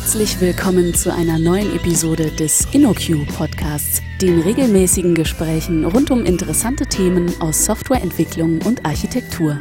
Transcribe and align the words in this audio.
Herzlich 0.00 0.40
willkommen 0.40 0.94
zu 0.94 1.12
einer 1.12 1.40
neuen 1.40 1.74
Episode 1.74 2.30
des 2.30 2.68
InnoQ 2.72 3.26
Podcasts, 3.36 4.00
den 4.22 4.40
regelmäßigen 4.40 5.16
Gesprächen 5.16 5.84
rund 5.84 6.12
um 6.12 6.24
interessante 6.24 6.86
Themen 6.86 7.32
aus 7.40 7.64
Softwareentwicklung 7.64 8.60
und 8.64 8.86
Architektur. 8.86 9.58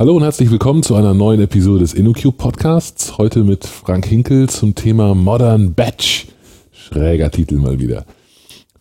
Hallo 0.00 0.16
und 0.16 0.24
herzlich 0.24 0.50
willkommen 0.50 0.82
zu 0.82 0.96
einer 0.96 1.14
neuen 1.14 1.40
Episode 1.42 1.78
des 1.78 1.94
InnoQ 1.94 2.36
Podcasts. 2.36 3.18
Heute 3.18 3.44
mit 3.44 3.64
Frank 3.64 4.06
Hinkel 4.06 4.48
zum 4.48 4.74
Thema 4.74 5.14
Modern 5.14 5.74
Batch. 5.74 6.26
Schräger 6.72 7.30
Titel 7.30 7.54
mal 7.54 7.78
wieder. 7.78 8.04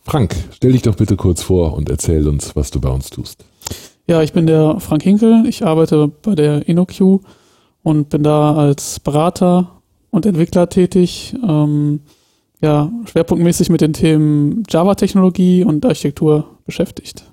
Frank, 0.01 0.35
stell 0.51 0.71
dich 0.71 0.81
doch 0.81 0.95
bitte 0.95 1.15
kurz 1.15 1.43
vor 1.43 1.75
und 1.75 1.89
erzähl 1.89 2.27
uns, 2.27 2.55
was 2.55 2.71
du 2.71 2.81
bei 2.81 2.89
uns 2.89 3.11
tust. 3.11 3.45
Ja, 4.07 4.23
ich 4.23 4.33
bin 4.33 4.47
der 4.47 4.79
Frank 4.79 5.03
Hinkel. 5.03 5.45
Ich 5.47 5.63
arbeite 5.63 6.07
bei 6.23 6.33
der 6.33 6.67
InnoQ 6.67 7.21
und 7.83 8.09
bin 8.09 8.23
da 8.23 8.55
als 8.55 8.99
Berater 8.99 9.81
und 10.09 10.25
Entwickler 10.25 10.69
tätig. 10.69 11.35
Ähm, 11.47 11.99
ja, 12.61 12.91
schwerpunktmäßig 13.05 13.69
mit 13.69 13.81
den 13.81 13.93
Themen 13.93 14.63
Java-Technologie 14.69 15.65
und 15.65 15.85
Architektur 15.85 16.45
beschäftigt. 16.65 17.25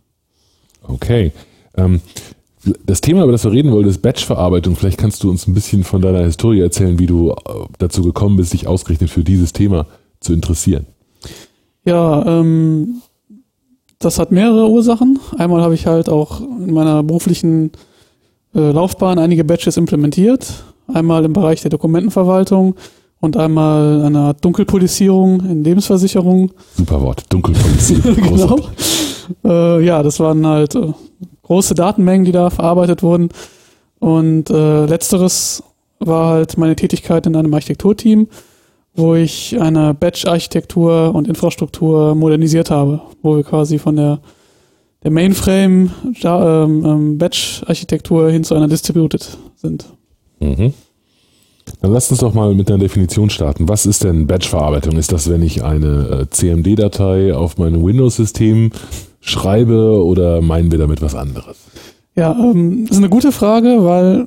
Okay. 0.82 1.32
Ähm, 1.76 2.00
das 2.84 3.00
Thema, 3.00 3.22
über 3.22 3.32
das 3.32 3.44
wir 3.44 3.52
reden 3.52 3.72
wollen, 3.72 3.88
ist 3.88 4.02
Batch-Verarbeitung. 4.02 4.76
Vielleicht 4.76 4.98
kannst 4.98 5.22
du 5.22 5.30
uns 5.30 5.46
ein 5.46 5.54
bisschen 5.54 5.84
von 5.84 6.02
deiner 6.02 6.24
Historie 6.24 6.60
erzählen, 6.60 6.98
wie 6.98 7.06
du 7.06 7.30
äh, 7.30 7.34
dazu 7.78 8.02
gekommen 8.02 8.36
bist, 8.36 8.52
dich 8.52 8.66
ausgerechnet 8.66 9.08
für 9.08 9.24
dieses 9.24 9.52
Thema 9.52 9.86
zu 10.18 10.32
interessieren. 10.32 10.86
Ja, 11.84 12.40
ähm, 12.40 13.02
das 13.98 14.18
hat 14.18 14.32
mehrere 14.32 14.68
Ursachen. 14.68 15.18
Einmal 15.38 15.62
habe 15.62 15.74
ich 15.74 15.86
halt 15.86 16.08
auch 16.08 16.40
in 16.40 16.72
meiner 16.72 17.02
beruflichen 17.02 17.70
äh, 18.54 18.70
Laufbahn 18.70 19.18
einige 19.18 19.44
Batches 19.44 19.76
implementiert. 19.76 20.64
Einmal 20.92 21.24
im 21.24 21.32
Bereich 21.32 21.60
der 21.60 21.70
Dokumentenverwaltung 21.70 22.74
und 23.20 23.36
einmal 23.36 24.02
eine 24.02 24.18
Art 24.20 24.44
Dunkelpolisierung 24.44 25.40
in 25.40 25.62
Lebensversicherung. 25.62 26.50
Super 26.76 27.00
Wort, 27.02 27.24
Dunkelpolisierung. 27.28 28.14
genau. 28.16 28.58
Äh, 29.44 29.84
ja, 29.84 30.02
das 30.02 30.18
waren 30.18 30.44
halt 30.46 30.74
äh, 30.74 30.92
große 31.42 31.74
Datenmengen, 31.74 32.24
die 32.24 32.32
da 32.32 32.50
verarbeitet 32.50 33.02
wurden. 33.02 33.28
Und 33.98 34.50
äh, 34.50 34.86
letzteres 34.86 35.62
war 35.98 36.30
halt 36.30 36.56
meine 36.56 36.74
Tätigkeit 36.74 37.26
in 37.26 37.36
einem 37.36 37.52
Architekturteam, 37.52 38.28
wo 38.94 39.14
ich 39.14 39.60
eine 39.60 39.94
Batch-Architektur 39.94 41.14
und 41.14 41.28
Infrastruktur 41.28 42.14
modernisiert 42.14 42.70
habe, 42.70 43.02
wo 43.22 43.36
wir 43.36 43.44
quasi 43.44 43.78
von 43.78 43.96
der 43.96 44.20
der 45.02 45.10
Mainframe 45.10 45.90
ähm, 46.22 46.84
ähm, 46.84 47.18
Batch-Architektur 47.18 48.30
hin 48.30 48.44
zu 48.44 48.54
einer 48.54 48.68
Distributed 48.68 49.38
sind. 49.56 49.86
Mhm. 50.40 50.74
Dann 51.80 51.92
lasst 51.92 52.10
uns 52.10 52.20
doch 52.20 52.34
mal 52.34 52.54
mit 52.54 52.70
einer 52.70 52.78
Definition 52.78 53.30
starten. 53.30 53.68
Was 53.68 53.86
ist 53.86 54.04
denn 54.04 54.26
Batch-Verarbeitung? 54.26 54.96
Ist 54.96 55.12
das, 55.12 55.30
wenn 55.30 55.42
ich 55.42 55.62
eine 55.62 56.22
äh, 56.22 56.30
CMD-Datei 56.30 57.34
auf 57.34 57.58
meinem 57.58 57.84
Windows-System 57.84 58.70
schreibe 59.20 60.04
oder 60.04 60.40
meinen 60.40 60.70
wir 60.70 60.78
damit 60.78 61.00
was 61.00 61.14
anderes? 61.14 61.56
Ja, 62.16 62.32
ähm, 62.32 62.86
das 62.86 62.96
ist 62.96 63.02
eine 63.02 63.08
gute 63.08 63.32
Frage, 63.32 63.84
weil 63.84 64.24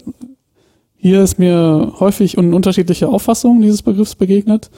hier 0.96 1.22
ist 1.22 1.38
mir 1.38 1.94
häufig 2.00 2.38
unterschiedliche 2.38 3.10
Auffassungen 3.10 3.62
dieses 3.62 3.82
Begriffs 3.82 4.16
begegnet. 4.16 4.70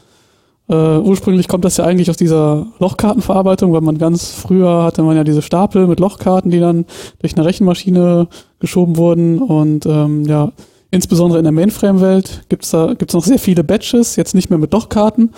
Uh, 0.67 0.99
ursprünglich 1.03 1.47
kommt 1.47 1.63
das 1.63 1.77
ja 1.77 1.85
eigentlich 1.85 2.09
aus 2.09 2.17
dieser 2.17 2.65
Lochkartenverarbeitung, 2.79 3.71
weil 3.71 3.81
man 3.81 3.99
ganz 3.99 4.31
früher 4.31 4.83
hatte 4.83 5.03
man 5.03 5.15
ja 5.15 5.23
diese 5.23 5.43
Stapel 5.43 5.85
mit 5.85 5.99
Lochkarten, 5.99 6.49
die 6.49 6.59
dann 6.59 6.85
durch 7.19 7.37
eine 7.37 7.45
Rechenmaschine 7.45 8.27
geschoben 8.57 8.97
wurden 8.97 9.39
und 9.39 9.85
ähm, 9.85 10.25
ja, 10.25 10.53
insbesondere 10.89 11.37
in 11.37 11.43
der 11.43 11.51
Mainframe-Welt 11.51 12.45
gibt's 12.49 12.71
da 12.71 12.95
gibt's 12.95 13.13
noch 13.13 13.23
sehr 13.23 13.37
viele 13.37 13.63
Batches, 13.63 14.15
jetzt 14.15 14.33
nicht 14.33 14.49
mehr 14.49 14.57
mit 14.57 14.73
Lochkarten, 14.73 15.35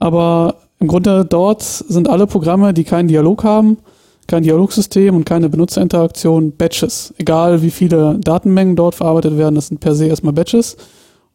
aber 0.00 0.56
im 0.80 0.88
Grunde 0.88 1.24
dort 1.24 1.62
sind 1.62 2.08
alle 2.08 2.26
Programme, 2.26 2.74
die 2.74 2.82
keinen 2.82 3.06
Dialog 3.06 3.44
haben, 3.44 3.78
kein 4.26 4.42
Dialogsystem 4.42 5.14
und 5.14 5.24
keine 5.24 5.48
Benutzerinteraktion, 5.48 6.52
Batches. 6.52 7.14
Egal 7.18 7.62
wie 7.62 7.70
viele 7.70 8.18
Datenmengen 8.18 8.74
dort 8.74 8.96
verarbeitet 8.96 9.38
werden, 9.38 9.54
das 9.54 9.68
sind 9.68 9.80
per 9.80 9.94
se 9.94 10.06
erstmal 10.06 10.32
Batches. 10.32 10.76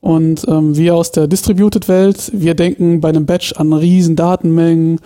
Und 0.03 0.45
ähm, 0.49 0.75
wir 0.75 0.95
aus 0.95 1.13
der 1.13 1.27
Distributed-Welt, 1.27 2.31
wir 2.33 2.55
denken 2.55 2.99
bei 2.99 3.07
einem 3.07 3.25
Batch 3.25 3.53
an 3.53 3.71
riesen 3.71 4.17
Datenmengen 4.17 4.99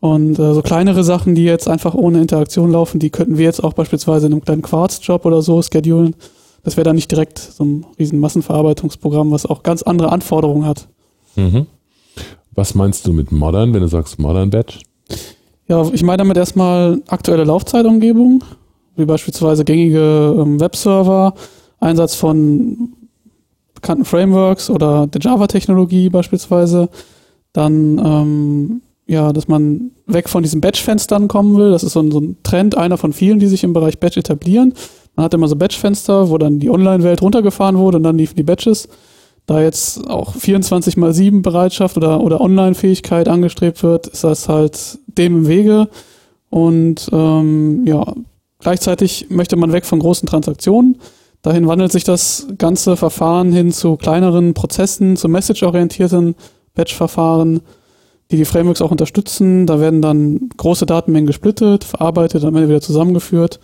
und 0.00 0.36
äh, 0.36 0.52
so 0.52 0.62
kleinere 0.62 1.04
Sachen, 1.04 1.36
die 1.36 1.44
jetzt 1.44 1.68
einfach 1.68 1.94
ohne 1.94 2.20
Interaktion 2.20 2.72
laufen, 2.72 2.98
die 2.98 3.10
könnten 3.10 3.38
wir 3.38 3.44
jetzt 3.44 3.62
auch 3.62 3.72
beispielsweise 3.72 4.26
in 4.26 4.32
einem 4.32 4.44
kleinen 4.44 4.62
Quartz-Job 4.62 5.26
oder 5.26 5.42
so 5.42 5.62
schedulen. 5.62 6.16
Das 6.64 6.76
wäre 6.76 6.82
dann 6.82 6.96
nicht 6.96 7.08
direkt 7.08 7.38
so 7.38 7.64
ein 7.64 7.86
riesen 8.00 8.18
Massenverarbeitungsprogramm, 8.18 9.30
was 9.30 9.46
auch 9.46 9.62
ganz 9.62 9.82
andere 9.82 10.10
Anforderungen 10.10 10.66
hat. 10.66 10.88
Mhm. 11.36 11.66
Was 12.52 12.74
meinst 12.74 13.06
du 13.06 13.12
mit 13.12 13.30
Modern, 13.30 13.72
wenn 13.72 13.82
du 13.82 13.86
sagst 13.86 14.18
Modern 14.18 14.50
Batch? 14.50 14.80
Ja, 15.68 15.88
ich 15.92 16.02
meine 16.02 16.16
damit 16.18 16.36
erstmal 16.36 17.00
aktuelle 17.06 17.44
Laufzeitumgebung, 17.44 18.42
wie 18.96 19.04
beispielsweise 19.04 19.64
gängige 19.64 20.34
ähm, 20.36 20.58
Webserver, 20.58 21.34
Einsatz 21.78 22.16
von 22.16 22.94
bekannten 23.82 24.04
Frameworks 24.04 24.70
oder 24.70 25.06
der 25.08 25.20
Java-Technologie 25.20 26.08
beispielsweise. 26.08 26.88
Dann, 27.52 27.98
ähm, 27.98 28.82
ja, 29.06 29.32
dass 29.32 29.48
man 29.48 29.90
weg 30.06 30.28
von 30.28 30.42
diesen 30.42 30.62
Batch-Fenstern 30.62 31.28
kommen 31.28 31.58
will. 31.58 31.72
Das 31.72 31.82
ist 31.82 31.92
so 31.92 32.00
ein, 32.00 32.10
so 32.10 32.20
ein 32.20 32.36
Trend, 32.44 32.78
einer 32.78 32.96
von 32.96 33.12
vielen, 33.12 33.40
die 33.40 33.48
sich 33.48 33.64
im 33.64 33.74
Bereich 33.74 33.98
Batch 33.98 34.16
etablieren. 34.16 34.72
Man 35.16 35.24
hat 35.24 35.34
immer 35.34 35.48
so 35.48 35.56
Batch-Fenster, 35.56 36.30
wo 36.30 36.38
dann 36.38 36.60
die 36.60 36.70
Online-Welt 36.70 37.20
runtergefahren 37.20 37.76
wurde 37.76 37.98
und 37.98 38.04
dann 38.04 38.16
liefen 38.16 38.36
die 38.36 38.44
Batches. 38.44 38.88
Da 39.44 39.60
jetzt 39.60 40.08
auch 40.08 40.36
24 40.36 40.96
mal 40.96 41.12
7 41.12 41.42
Bereitschaft 41.42 41.96
oder, 41.96 42.20
oder 42.22 42.40
Online-Fähigkeit 42.40 43.28
angestrebt 43.28 43.82
wird, 43.82 44.06
ist 44.06 44.22
das 44.22 44.48
halt 44.48 44.98
dem 45.06 45.38
im 45.38 45.48
Wege. 45.48 45.88
Und 46.48 47.08
ähm, 47.12 47.84
ja, 47.84 48.14
gleichzeitig 48.60 49.26
möchte 49.28 49.56
man 49.56 49.72
weg 49.72 49.84
von 49.84 49.98
großen 49.98 50.28
Transaktionen. 50.28 50.98
Dahin 51.42 51.66
wandelt 51.66 51.90
sich 51.90 52.04
das 52.04 52.46
ganze 52.56 52.96
Verfahren 52.96 53.52
hin 53.52 53.72
zu 53.72 53.96
kleineren 53.96 54.54
Prozessen, 54.54 55.16
zu 55.16 55.28
message-orientierten 55.28 56.36
Batch-Verfahren, 56.74 57.60
die 58.30 58.36
die 58.36 58.44
Frameworks 58.44 58.80
auch 58.80 58.92
unterstützen. 58.92 59.66
Da 59.66 59.80
werden 59.80 60.00
dann 60.00 60.50
große 60.56 60.86
Datenmengen 60.86 61.26
gesplittet, 61.26 61.82
verarbeitet, 61.82 62.44
am 62.44 62.54
Ende 62.54 62.68
wieder 62.68 62.80
zusammengeführt, 62.80 63.58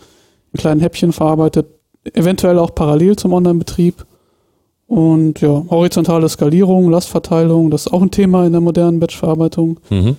in 0.51 0.59
kleinen 0.59 0.81
Häppchen 0.81 1.13
verarbeitet, 1.13 1.67
eventuell 2.13 2.59
auch 2.59 2.75
parallel 2.75 3.15
zum 3.15 3.31
Online-Betrieb. 3.31 4.05
Und 4.87 5.39
ja, 5.39 5.63
horizontale 5.69 6.27
Skalierung, 6.27 6.89
Lastverteilung, 6.89 7.69
das 7.69 7.85
ist 7.85 7.93
auch 7.93 8.01
ein 8.01 8.11
Thema 8.11 8.45
in 8.45 8.51
der 8.51 8.61
modernen 8.61 8.99
Batch-Verarbeitung. 8.99 9.79
Mhm. 9.89 10.17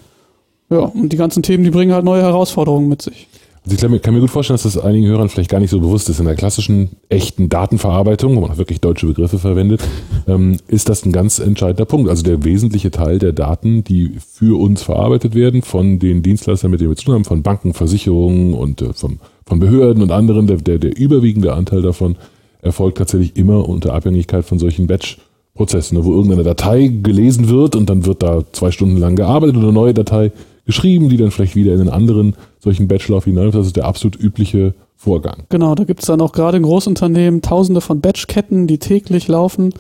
Ja, 0.70 0.78
und 0.78 1.12
die 1.12 1.16
ganzen 1.16 1.43
Themen, 1.43 1.65
die 1.65 1.70
bringen 1.70 1.93
halt 1.93 2.04
neue 2.04 2.22
Herausforderungen 2.22 2.88
mit 2.88 3.03
sich. 3.03 3.26
Also 3.65 3.94
ich 3.94 4.03
kann 4.03 4.15
mir 4.15 4.21
gut 4.21 4.31
vorstellen, 4.31 4.54
dass 4.54 4.62
das 4.62 4.82
einigen 4.82 5.06
Hörern 5.06 5.28
vielleicht 5.28 5.50
gar 5.50 5.60
nicht 5.60 5.71
so 5.71 5.81
bewusst 5.81 6.09
ist. 6.09 6.19
In 6.19 6.25
der 6.25 6.34
klassischen, 6.34 6.91
echten 7.10 7.50
Datenverarbeitung, 7.50 8.34
wo 8.34 8.41
man 8.41 8.53
auch 8.53 8.56
wirklich 8.56 8.81
deutsche 8.81 9.06
Begriffe 9.06 9.38
verwendet, 9.38 9.82
ähm, 10.26 10.56
ist 10.69 10.88
das 10.88 11.04
ein 11.04 11.12
ganz 11.12 11.38
entscheidender 11.38 11.84
Punkt. 11.84 12.09
Also 12.09 12.22
der 12.22 12.43
wesentliche 12.43 12.91
Teil 12.91 13.19
der 13.19 13.32
Daten, 13.32 13.84
die 13.84 14.16
für 14.19 14.59
uns 14.59 14.82
verarbeitet 14.82 15.34
werden, 15.34 15.60
von 15.60 15.99
den 15.99 16.22
Dienstleistern, 16.22 16.70
mit 16.70 16.81
denen 16.81 16.91
wir 16.91 16.97
zu 16.97 17.04
tun 17.04 17.15
haben, 17.15 17.25
von 17.25 17.43
Banken, 17.43 17.75
Versicherungen 17.75 18.54
und 18.54 18.81
äh, 18.81 18.94
von, 18.94 19.20
von 19.44 19.60
Behörden 19.60 20.03
und 20.03 20.10
anderen, 20.10 20.47
der, 20.47 20.56
der, 20.56 20.78
der 20.78 20.97
überwiegende 20.97 21.53
Anteil 21.53 21.82
davon 21.82 22.16
erfolgt 22.62 22.99
tatsächlich 22.99 23.37
immer 23.37 23.69
unter 23.69 23.93
Abhängigkeit 23.93 24.44
von 24.44 24.59
solchen 24.59 24.87
Batch-Prozessen, 24.87 25.99
ne, 25.99 26.04
wo 26.04 26.12
irgendeine 26.12 26.44
Datei 26.44 26.88
gelesen 26.88 27.49
wird 27.49 27.76
und 27.76 27.91
dann 27.91 28.06
wird 28.06 28.22
da 28.22 28.43
zwei 28.53 28.70
Stunden 28.70 28.97
lang 28.97 29.16
gearbeitet 29.16 29.56
und 29.56 29.62
eine 29.62 29.72
neue 29.72 29.94
Datei 29.94 30.32
geschrieben, 30.70 31.08
die 31.08 31.16
dann 31.16 31.32
vielleicht 31.32 31.56
wieder 31.56 31.75
in 31.75 31.81
einen 31.81 31.88
anderen 31.88 32.36
solchen 32.60 32.86
Bachelor 32.86 33.20
hineinläuft. 33.22 33.58
Das 33.58 33.66
ist 33.66 33.76
der 33.76 33.86
absolut 33.86 34.19
übliche 34.20 34.75
Vorgang. 34.94 35.42
Genau, 35.48 35.75
da 35.75 35.82
gibt 35.82 36.00
es 36.00 36.06
dann 36.06 36.20
auch 36.20 36.31
gerade 36.31 36.58
in 36.58 36.62
Großunternehmen 36.62 37.42
tausende 37.42 37.81
von 37.81 38.00
Batchketten, 38.00 38.69
die 38.69 38.78
täglich 38.78 39.26
laufen. 39.26 39.75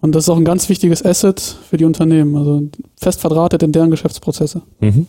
Und 0.00 0.14
das 0.14 0.24
ist 0.24 0.28
auch 0.28 0.36
ein 0.36 0.44
ganz 0.44 0.68
wichtiges 0.68 1.04
Asset 1.04 1.40
für 1.40 1.76
die 1.76 1.84
Unternehmen, 1.84 2.36
also 2.36 2.62
fest 2.96 3.20
verdrahtet 3.20 3.64
in 3.64 3.72
deren 3.72 3.90
Geschäftsprozesse. 3.90 4.62
Mhm. 4.78 5.06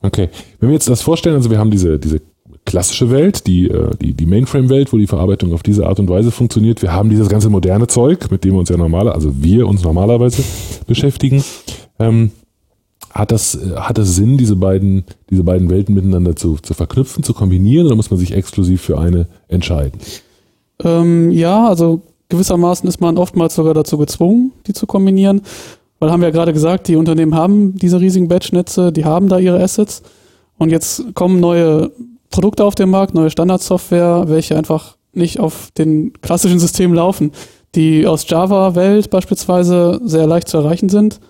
Okay. 0.00 0.30
Wenn 0.60 0.70
wir 0.70 0.74
jetzt 0.74 0.88
das 0.88 1.02
vorstellen, 1.02 1.36
also 1.36 1.50
wir 1.50 1.58
haben 1.58 1.70
diese, 1.70 1.98
diese 1.98 2.22
klassische 2.64 3.10
Welt, 3.10 3.46
die, 3.46 3.68
äh, 3.68 3.90
die, 4.00 4.14
die 4.14 4.26
Mainframe-Welt, 4.26 4.94
wo 4.94 4.96
die 4.96 5.06
Verarbeitung 5.06 5.52
auf 5.52 5.62
diese 5.62 5.86
Art 5.86 6.00
und 6.00 6.08
Weise 6.08 6.30
funktioniert. 6.30 6.80
Wir 6.80 6.92
haben 6.92 7.10
dieses 7.10 7.28
ganze 7.28 7.50
moderne 7.50 7.86
Zeug, 7.86 8.30
mit 8.30 8.44
dem 8.44 8.54
wir 8.54 8.60
uns 8.60 8.70
ja 8.70 8.78
normaler, 8.78 9.14
also 9.14 9.42
wir 9.42 9.66
uns 9.66 9.82
normalerweise 9.82 10.42
beschäftigen. 10.86 11.44
Ähm, 11.98 12.30
hat 13.10 13.32
das, 13.32 13.58
hat 13.76 13.98
das 13.98 14.14
Sinn, 14.14 14.36
diese 14.36 14.56
beiden, 14.56 15.04
diese 15.30 15.44
beiden 15.44 15.70
Welten 15.70 15.94
miteinander 15.94 16.36
zu, 16.36 16.56
zu 16.56 16.74
verknüpfen, 16.74 17.22
zu 17.22 17.34
kombinieren 17.34 17.86
oder 17.86 17.96
muss 17.96 18.10
man 18.10 18.18
sich 18.18 18.32
exklusiv 18.32 18.82
für 18.82 18.98
eine 18.98 19.28
entscheiden? 19.48 19.98
Ähm, 20.84 21.30
ja, 21.32 21.68
also 21.68 22.02
gewissermaßen 22.28 22.88
ist 22.88 23.00
man 23.00 23.18
oftmals 23.18 23.54
sogar 23.54 23.74
dazu 23.74 23.98
gezwungen, 23.98 24.52
die 24.66 24.72
zu 24.72 24.86
kombinieren. 24.86 25.42
Weil 25.98 26.12
haben 26.12 26.20
wir 26.20 26.28
ja 26.28 26.34
gerade 26.34 26.52
gesagt, 26.52 26.86
die 26.86 26.96
Unternehmen 26.96 27.34
haben 27.34 27.74
diese 27.74 28.00
riesigen 28.00 28.28
Batch-Netze, 28.28 28.92
die 28.92 29.04
haben 29.04 29.28
da 29.28 29.38
ihre 29.38 29.60
Assets. 29.60 30.02
Und 30.56 30.70
jetzt 30.70 31.14
kommen 31.14 31.40
neue 31.40 31.90
Produkte 32.30 32.64
auf 32.64 32.74
den 32.74 32.90
Markt, 32.90 33.14
neue 33.14 33.30
Standardsoftware, 33.30 34.24
welche 34.28 34.56
einfach 34.56 34.96
nicht 35.12 35.40
auf 35.40 35.70
den 35.76 36.12
klassischen 36.20 36.60
Systemen 36.60 36.94
laufen. 36.94 37.32
die 37.74 38.06
aus 38.06 38.24
Java-Welt 38.26 39.10
beispielsweise 39.10 40.00
sehr 40.02 40.26
leicht 40.26 40.48
zu 40.48 40.56
erreichen 40.56 40.88
sind 40.88 41.20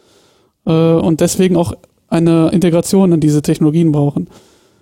äh, 0.68 0.92
und 0.92 1.20
deswegen 1.20 1.56
auch 1.56 1.72
eine 2.08 2.50
Integration 2.50 3.12
in 3.12 3.20
diese 3.20 3.42
Technologien 3.42 3.90
brauchen. 3.90 4.28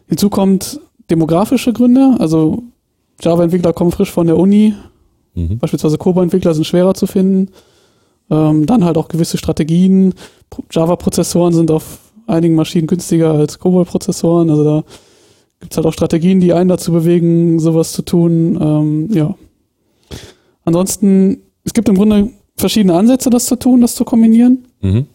Hinzu 0.08 0.28
kommt 0.28 0.80
demografische 1.08 1.72
Gründe, 1.72 2.16
also 2.18 2.64
Java-Entwickler 3.22 3.72
kommen 3.72 3.92
frisch 3.92 4.10
von 4.10 4.26
der 4.26 4.36
Uni, 4.36 4.74
mhm. 5.34 5.58
beispielsweise 5.58 5.96
Kobo-Entwickler 5.96 6.52
sind 6.52 6.66
schwerer 6.66 6.94
zu 6.94 7.06
finden. 7.06 7.52
Ähm, 8.28 8.66
dann 8.66 8.84
halt 8.84 8.98
auch 8.98 9.06
gewisse 9.06 9.38
Strategien. 9.38 10.12
Java-Prozessoren 10.72 11.54
sind 11.54 11.70
auf 11.70 12.00
einigen 12.26 12.56
Maschinen 12.56 12.88
günstiger 12.88 13.32
als 13.32 13.58
COBOL-Prozessoren, 13.58 14.50
also 14.50 14.64
da 14.64 14.84
gibt 15.60 15.72
es 15.72 15.76
halt 15.76 15.86
auch 15.86 15.92
Strategien, 15.92 16.40
die 16.40 16.52
einen 16.52 16.68
dazu 16.68 16.92
bewegen, 16.92 17.58
sowas 17.58 17.92
zu 17.92 18.02
tun. 18.02 18.58
Ähm, 18.60 19.08
ja. 19.12 19.34
Ansonsten, 20.64 21.38
es 21.64 21.72
gibt 21.72 21.88
im 21.88 21.94
Grunde 21.94 22.30
verschiedene 22.56 22.94
Ansätze, 22.94 23.30
das 23.30 23.46
zu 23.46 23.56
tun, 23.56 23.80
das 23.80 23.94
zu 23.94 24.04
kombinieren. 24.04 24.66
Mhm. 24.80 25.06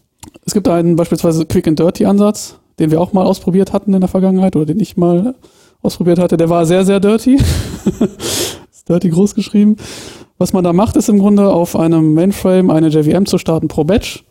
Es 0.44 0.54
gibt 0.54 0.68
einen 0.68 0.96
beispielsweise 0.96 1.46
Quick 1.46 1.68
and 1.68 1.78
Dirty 1.78 2.04
Ansatz, 2.04 2.58
den 2.78 2.90
wir 2.90 3.00
auch 3.00 3.12
mal 3.12 3.24
ausprobiert 3.24 3.72
hatten 3.72 3.94
in 3.94 4.00
der 4.00 4.08
Vergangenheit 4.08 4.56
oder 4.56 4.66
den 4.66 4.80
ich 4.80 4.96
mal 4.96 5.34
ausprobiert 5.82 6.18
hatte. 6.18 6.36
Der 6.36 6.48
war 6.48 6.66
sehr, 6.66 6.84
sehr 6.84 7.00
dirty. 7.00 7.36
ist 8.72 8.88
dirty 8.88 9.10
groß 9.10 9.34
geschrieben. 9.34 9.76
Was 10.38 10.52
man 10.52 10.64
da 10.64 10.72
macht, 10.72 10.96
ist 10.96 11.08
im 11.08 11.18
Grunde 11.18 11.52
auf 11.52 11.76
einem 11.76 12.14
Mainframe 12.14 12.70
eine 12.70 12.88
JVM 12.88 13.26
zu 13.26 13.38
starten 13.38 13.68
pro 13.68 13.84
Batch. 13.84 14.24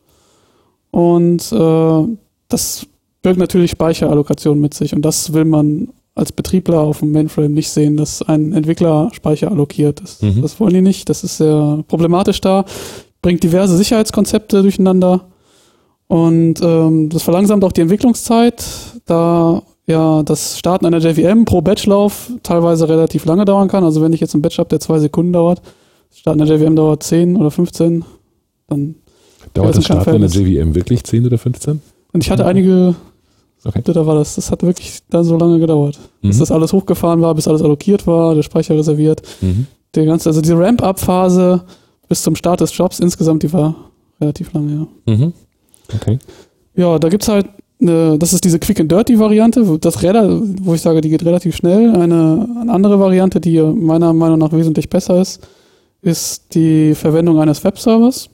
Und 0.91 1.51
äh, 1.53 2.17
das 2.49 2.85
birgt 3.21 3.39
natürlich 3.39 3.71
Speicherallokation 3.71 4.59
mit 4.59 4.73
sich. 4.73 4.93
Und 4.93 5.03
das 5.03 5.33
will 5.33 5.45
man 5.45 5.89
als 6.15 6.33
Betriebler 6.33 6.81
auf 6.81 6.99
dem 6.99 7.13
Mainframe 7.13 7.53
nicht 7.53 7.69
sehen, 7.69 7.95
dass 7.95 8.21
ein 8.21 8.51
Entwickler 8.51 9.09
Speicher 9.13 9.49
allokiert. 9.49 10.01
Das, 10.01 10.21
mhm. 10.21 10.41
das 10.41 10.59
wollen 10.59 10.73
die 10.73 10.81
nicht. 10.81 11.07
Das 11.07 11.23
ist 11.23 11.37
sehr 11.37 11.83
problematisch 11.87 12.41
da. 12.41 12.65
Bringt 13.21 13.43
diverse 13.43 13.77
Sicherheitskonzepte 13.77 14.61
durcheinander. 14.61 15.30
Und 16.11 16.55
ähm, 16.61 17.07
das 17.07 17.23
verlangsamt 17.23 17.63
auch 17.63 17.71
die 17.71 17.79
Entwicklungszeit, 17.79 18.65
da 19.05 19.63
ja 19.87 20.23
das 20.23 20.59
Starten 20.59 20.85
einer 20.85 20.97
JVM 20.97 21.45
pro 21.45 21.61
Batchlauf 21.61 22.29
teilweise 22.43 22.89
relativ 22.89 23.23
lange 23.23 23.45
dauern 23.45 23.69
kann. 23.69 23.85
Also 23.85 24.01
wenn 24.01 24.11
ich 24.11 24.19
jetzt 24.19 24.35
einen 24.35 24.41
Batch 24.41 24.59
habe, 24.59 24.67
der 24.67 24.81
zwei 24.81 24.99
Sekunden 24.99 25.31
dauert, 25.31 25.61
das 26.09 26.19
Starten 26.19 26.41
einer 26.41 26.53
JVM 26.53 26.75
dauert 26.75 27.01
10 27.03 27.37
oder 27.37 27.49
15, 27.49 28.03
dann 28.67 28.95
Dauert 29.53 29.77
das 29.77 29.85
Starten 29.85 30.09
einer 30.09 30.27
JVM 30.27 30.75
wirklich 30.75 31.05
10 31.05 31.25
oder 31.25 31.37
15? 31.37 31.81
Und 32.11 32.21
ich 32.21 32.29
hatte 32.29 32.45
einige 32.45 32.95
Okay. 33.63 33.81
Da 33.85 34.05
war 34.05 34.15
das, 34.15 34.35
das 34.35 34.51
hat 34.51 34.63
wirklich 34.63 34.99
dann 35.09 35.23
so 35.23 35.37
lange 35.37 35.59
gedauert. 35.59 35.97
Mhm. 36.21 36.29
Bis 36.29 36.39
das 36.39 36.51
alles 36.51 36.73
hochgefahren 36.73 37.21
war, 37.21 37.35
bis 37.35 37.47
alles 37.47 37.61
allokiert 37.61 38.05
war, 38.05 38.35
der 38.35 38.41
Speicher 38.41 38.75
reserviert. 38.75 39.21
Mhm. 39.39 39.67
Der 39.95 40.05
ganze, 40.05 40.27
also 40.27 40.41
diese 40.41 40.57
Ramp-Up-Phase 40.57 41.63
bis 42.09 42.23
zum 42.23 42.35
Start 42.35 42.59
des 42.59 42.75
Jobs 42.75 42.99
insgesamt, 42.99 43.43
die 43.43 43.53
war 43.53 43.75
relativ 44.19 44.51
lange, 44.51 44.87
ja. 45.05 45.13
Mhm. 45.13 45.33
Okay. 45.95 46.19
Ja, 46.75 46.99
da 46.99 47.09
gibt's 47.09 47.27
halt 47.27 47.47
eine, 47.79 48.17
das 48.17 48.33
ist 48.33 48.43
diese 48.43 48.59
Quick 48.59 48.79
and 48.79 48.91
Dirty 48.91 49.19
Variante, 49.19 49.61
das 49.79 50.01
wo 50.03 50.73
ich 50.73 50.81
sage, 50.81 51.01
die 51.01 51.09
geht 51.09 51.25
relativ 51.25 51.55
schnell. 51.55 51.89
Eine, 51.95 52.47
eine 52.61 52.71
andere 52.71 52.99
Variante, 52.99 53.41
die 53.41 53.61
meiner 53.61 54.13
Meinung 54.13 54.39
nach 54.39 54.51
wesentlich 54.51 54.89
besser 54.89 55.19
ist, 55.19 55.47
ist 56.01 56.53
die 56.55 56.95
Verwendung 56.95 57.39
eines 57.39 57.63
Webservers 57.63 58.29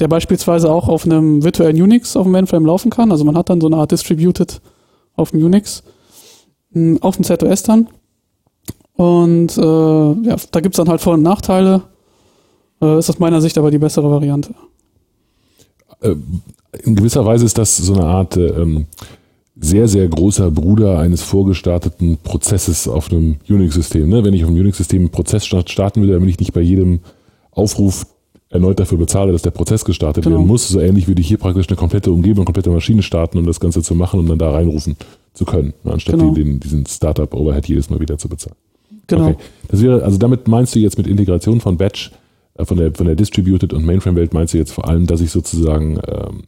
der 0.00 0.08
beispielsweise 0.08 0.72
auch 0.72 0.88
auf 0.88 1.04
einem 1.04 1.44
virtuellen 1.44 1.80
Unix 1.80 2.16
auf 2.16 2.24
dem 2.24 2.32
Mainframe 2.32 2.66
laufen 2.66 2.90
kann. 2.90 3.12
Also 3.12 3.24
man 3.24 3.36
hat 3.36 3.50
dann 3.50 3.60
so 3.60 3.66
eine 3.66 3.76
Art 3.76 3.92
Distributed 3.92 4.60
auf 5.14 5.30
dem 5.30 5.44
Unix, 5.44 5.82
hm, 6.72 6.98
auf 7.02 7.16
dem 7.16 7.24
ZOS 7.24 7.62
dann. 7.62 7.88
Und 8.94 9.56
äh, 9.56 9.60
ja, 10.28 10.36
da 10.50 10.60
gibt 10.60 10.74
es 10.74 10.76
dann 10.76 10.88
halt 10.88 11.00
Vor- 11.00 11.14
und 11.14 11.22
Nachteile. 11.22 11.82
Äh, 12.82 12.98
ist 12.98 13.10
aus 13.10 13.18
meiner 13.18 13.40
Sicht 13.40 13.56
aber 13.58 13.70
die 13.70 13.78
bessere 13.78 14.10
Variante. 14.10 14.54
Äh, 16.00 16.14
in 16.84 16.94
gewisser 16.94 17.24
Weise 17.24 17.44
ist 17.44 17.58
das 17.58 17.76
so 17.76 17.94
eine 17.94 18.04
Art 18.04 18.36
ähm, 18.36 18.86
sehr, 19.60 19.88
sehr 19.88 20.08
großer 20.08 20.50
Bruder 20.50 20.98
eines 20.98 21.22
vorgestarteten 21.22 22.18
Prozesses 22.22 22.88
auf 22.88 23.10
einem 23.10 23.36
Unix-System. 23.48 24.08
Ne? 24.08 24.24
Wenn 24.24 24.34
ich 24.34 24.44
auf 24.44 24.50
einem 24.50 24.60
Unix-System 24.60 25.00
einen 25.00 25.10
Prozess 25.10 25.46
starten 25.46 26.06
dann 26.06 26.22
will 26.22 26.28
ich 26.28 26.38
nicht 26.38 26.52
bei 26.52 26.60
jedem 26.60 27.00
Aufruf 27.50 28.06
erneut 28.48 28.80
dafür 28.80 28.98
bezahle, 28.98 29.32
dass 29.32 29.42
der 29.42 29.52
Prozess 29.52 29.84
gestartet 29.84 30.24
genau. 30.24 30.36
werden 30.36 30.46
muss. 30.46 30.68
So 30.68 30.80
ähnlich 30.80 31.06
würde 31.06 31.20
ich 31.20 31.28
hier 31.28 31.38
praktisch 31.38 31.68
eine 31.68 31.76
komplette 31.76 32.10
Umgebung, 32.10 32.40
eine 32.40 32.46
komplette 32.46 32.70
Maschine 32.70 33.02
starten, 33.02 33.38
um 33.38 33.46
das 33.46 33.60
Ganze 33.60 33.82
zu 33.82 33.94
machen 33.94 34.18
und 34.20 34.28
dann 34.28 34.38
da 34.38 34.50
reinrufen 34.50 34.96
zu 35.34 35.44
können, 35.44 35.72
anstatt 35.84 36.18
genau. 36.18 36.34
den, 36.34 36.58
diesen 36.58 36.84
Startup-Overhead 36.86 37.68
jedes 37.68 37.90
Mal 37.90 38.00
wieder 38.00 38.18
zu 38.18 38.28
bezahlen. 38.28 38.56
Genau. 39.06 39.28
Okay. 39.28 39.36
Das 39.68 39.82
wäre, 39.82 40.02
also 40.02 40.18
damit 40.18 40.48
meinst 40.48 40.74
du 40.74 40.78
jetzt 40.80 40.98
mit 40.98 41.06
Integration 41.06 41.60
von 41.60 41.76
Batch, 41.76 42.08
äh, 42.08 42.14
von 42.64 42.76
der, 42.76 42.94
von 42.94 43.06
der 43.06 43.16
Distributed 43.16 43.72
und 43.72 43.84
Mainframe-Welt 43.84 44.34
meinst 44.34 44.54
du 44.54 44.58
jetzt 44.58 44.72
vor 44.72 44.88
allem, 44.88 45.06
dass 45.06 45.20
ich 45.20 45.30
sozusagen 45.30 45.98
ähm, 46.06 46.42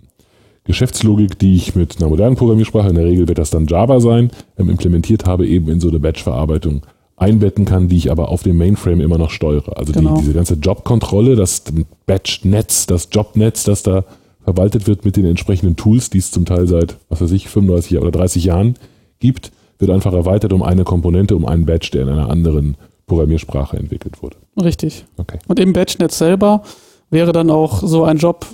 Geschäftslogik, 0.64 1.38
die 1.38 1.56
ich 1.56 1.74
mit 1.74 1.98
einer 1.98 2.08
modernen 2.08 2.36
Programmiersprache, 2.36 2.88
in 2.88 2.94
der 2.94 3.04
Regel 3.04 3.26
wird 3.28 3.38
das 3.38 3.50
dann 3.50 3.66
Java 3.66 4.00
sein, 4.00 4.30
ähm, 4.58 4.70
implementiert 4.70 5.26
habe, 5.26 5.46
eben 5.46 5.68
in 5.68 5.80
so 5.80 5.88
eine 5.88 5.98
Batch-Verarbeitung 5.98 6.82
einbetten 7.16 7.64
kann, 7.64 7.88
die 7.88 7.96
ich 7.96 8.10
aber 8.10 8.28
auf 8.28 8.42
dem 8.42 8.58
Mainframe 8.58 9.00
immer 9.00 9.18
noch 9.18 9.30
steuere. 9.30 9.76
Also 9.76 9.92
genau. 9.92 10.14
die, 10.14 10.22
diese 10.22 10.34
ganze 10.34 10.54
Jobkontrolle, 10.54 11.36
das 11.36 11.64
Batch-Netz, 12.06 12.86
das 12.86 13.08
Jobnetz, 13.12 13.64
das 13.64 13.82
da 13.82 14.04
verwaltet 14.44 14.86
wird 14.86 15.04
mit 15.04 15.16
den 15.16 15.26
entsprechenden 15.26 15.76
Tools, 15.76 16.10
die 16.10 16.18
es 16.18 16.30
zum 16.30 16.44
Teil 16.44 16.66
seit, 16.66 16.96
was 17.08 17.20
weiß 17.20 17.30
ich, 17.32 17.48
35 17.48 17.98
oder 17.98 18.10
30 18.10 18.44
Jahren 18.44 18.74
gibt, 19.20 19.52
wird 19.78 19.90
einfach 19.90 20.12
erweitert 20.12 20.52
um 20.52 20.62
eine 20.62 20.84
Komponente, 20.84 21.36
um 21.36 21.46
einen 21.46 21.66
Batch, 21.66 21.90
der 21.90 22.02
in 22.02 22.08
einer 22.08 22.28
anderen 22.28 22.76
Programmiersprache 23.12 23.76
entwickelt 23.76 24.22
wurde. 24.22 24.36
Richtig. 24.62 25.04
Okay. 25.18 25.38
Und 25.46 25.60
im 25.60 25.74
Batch-Netz 25.74 26.16
selber 26.16 26.62
wäre 27.10 27.32
dann 27.32 27.50
auch 27.50 27.82
so 27.82 28.04
ein 28.04 28.16
Job 28.16 28.46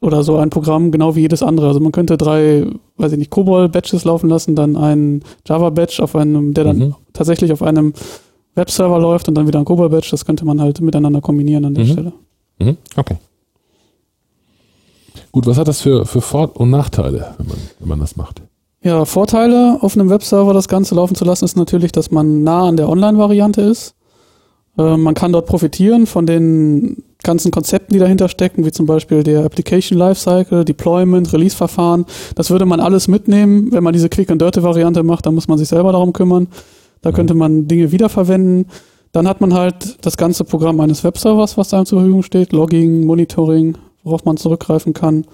oder 0.00 0.22
so 0.22 0.38
ein 0.38 0.48
Programm 0.48 0.90
genau 0.90 1.14
wie 1.14 1.20
jedes 1.20 1.42
andere. 1.42 1.68
Also 1.68 1.78
man 1.78 1.92
könnte 1.92 2.16
drei, 2.16 2.66
weiß 2.96 3.12
ich 3.12 3.18
nicht, 3.18 3.30
COBOL-Batches 3.30 4.04
laufen 4.04 4.30
lassen, 4.30 4.56
dann 4.56 4.78
ein 4.78 5.22
Java-Batch 5.46 6.00
auf 6.00 6.16
einem, 6.16 6.54
der 6.54 6.64
dann 6.64 6.78
mhm. 6.78 6.94
tatsächlich 7.12 7.52
auf 7.52 7.62
einem 7.62 7.92
Webserver 8.54 8.98
läuft 8.98 9.28
und 9.28 9.34
dann 9.34 9.46
wieder 9.46 9.58
ein 9.58 9.66
COBOL-Batch. 9.66 10.10
Das 10.10 10.24
könnte 10.24 10.46
man 10.46 10.58
halt 10.62 10.80
miteinander 10.80 11.20
kombinieren 11.20 11.66
an 11.66 11.74
der 11.74 11.84
mhm. 11.84 11.88
Stelle. 11.88 12.12
Mhm. 12.60 12.78
Okay. 12.96 13.18
Gut, 15.32 15.46
was 15.46 15.58
hat 15.58 15.68
das 15.68 15.82
für, 15.82 16.06
für 16.06 16.22
Vor- 16.22 16.58
und 16.58 16.70
Nachteile, 16.70 17.34
wenn 17.36 17.48
man, 17.48 17.58
wenn 17.78 17.88
man 17.88 18.00
das 18.00 18.16
macht? 18.16 18.40
Ja, 18.84 19.06
Vorteile 19.06 19.78
auf 19.80 19.96
einem 19.96 20.10
Webserver 20.10 20.52
das 20.52 20.68
Ganze 20.68 20.94
laufen 20.94 21.14
zu 21.14 21.24
lassen, 21.24 21.46
ist 21.46 21.56
natürlich, 21.56 21.90
dass 21.90 22.10
man 22.10 22.42
nah 22.42 22.68
an 22.68 22.76
der 22.76 22.90
Online-Variante 22.90 23.62
ist. 23.62 23.94
Äh, 24.76 24.98
man 24.98 25.14
kann 25.14 25.32
dort 25.32 25.46
profitieren 25.46 26.06
von 26.06 26.26
den 26.26 27.02
ganzen 27.22 27.50
Konzepten, 27.50 27.94
die 27.94 27.98
dahinter 27.98 28.28
stecken, 28.28 28.66
wie 28.66 28.72
zum 28.72 28.84
Beispiel 28.84 29.22
der 29.22 29.42
Application 29.42 29.98
Lifecycle, 29.98 30.66
Deployment, 30.66 31.32
Release-Verfahren. 31.32 32.04
Das 32.34 32.50
würde 32.50 32.66
man 32.66 32.78
alles 32.78 33.08
mitnehmen. 33.08 33.72
Wenn 33.72 33.82
man 33.82 33.94
diese 33.94 34.10
Quick 34.10 34.30
and 34.30 34.42
Dirty 34.42 34.62
Variante 34.62 35.02
macht, 35.02 35.24
dann 35.24 35.34
muss 35.34 35.48
man 35.48 35.56
sich 35.56 35.68
selber 35.68 35.92
darum 35.92 36.12
kümmern. 36.12 36.48
Da 37.00 37.10
könnte 37.10 37.32
man 37.32 37.66
Dinge 37.66 37.90
wiederverwenden. 37.90 38.66
Dann 39.12 39.26
hat 39.26 39.40
man 39.40 39.54
halt 39.54 40.04
das 40.04 40.18
ganze 40.18 40.44
Programm 40.44 40.78
eines 40.80 41.04
Webservers, 41.04 41.56
was 41.56 41.72
einem 41.72 41.86
zur 41.86 42.00
Verfügung 42.00 42.22
steht, 42.22 42.52
Logging, 42.52 43.06
Monitoring, 43.06 43.78
worauf 44.02 44.26
man 44.26 44.36
zurückgreifen 44.36 44.92
kann. 44.92 45.24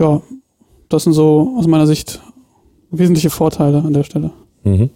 Ja, 0.00 0.22
das 0.88 1.04
sind 1.04 1.12
so 1.12 1.54
aus 1.56 1.68
meiner 1.68 1.86
Sicht 1.86 2.20
wesentliche 2.92 3.30
Vorteile 3.30 3.78
an 3.78 3.92
der 3.92 4.04
Stelle. 4.04 4.30
Mhm. 4.64 4.90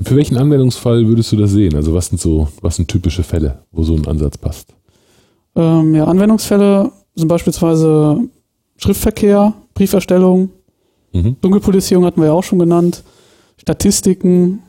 Für 0.00 0.16
welchen 0.16 0.36
Anwendungsfall 0.36 1.06
würdest 1.06 1.30
du 1.32 1.36
das 1.36 1.52
sehen? 1.52 1.74
Also 1.76 1.94
was 1.94 2.06
sind 2.06 2.20
so, 2.20 2.48
was 2.62 2.76
sind 2.76 2.88
typische 2.88 3.22
Fälle, 3.22 3.60
wo 3.70 3.82
so 3.82 3.94
ein 3.94 4.06
Ansatz 4.06 4.38
passt? 4.38 4.74
Ähm, 5.54 5.94
ja, 5.94 6.04
Anwendungsfälle 6.04 6.90
sind 7.14 7.28
beispielsweise 7.28 8.18
Schriftverkehr, 8.76 9.52
Brieferstellung, 9.74 10.50
mhm. 11.12 11.36
Dunkelpolizierung 11.40 12.04
hatten 12.04 12.20
wir 12.20 12.28
ja 12.28 12.32
auch 12.32 12.42
schon 12.42 12.58
genannt, 12.58 13.04
Statistiken. 13.56 14.62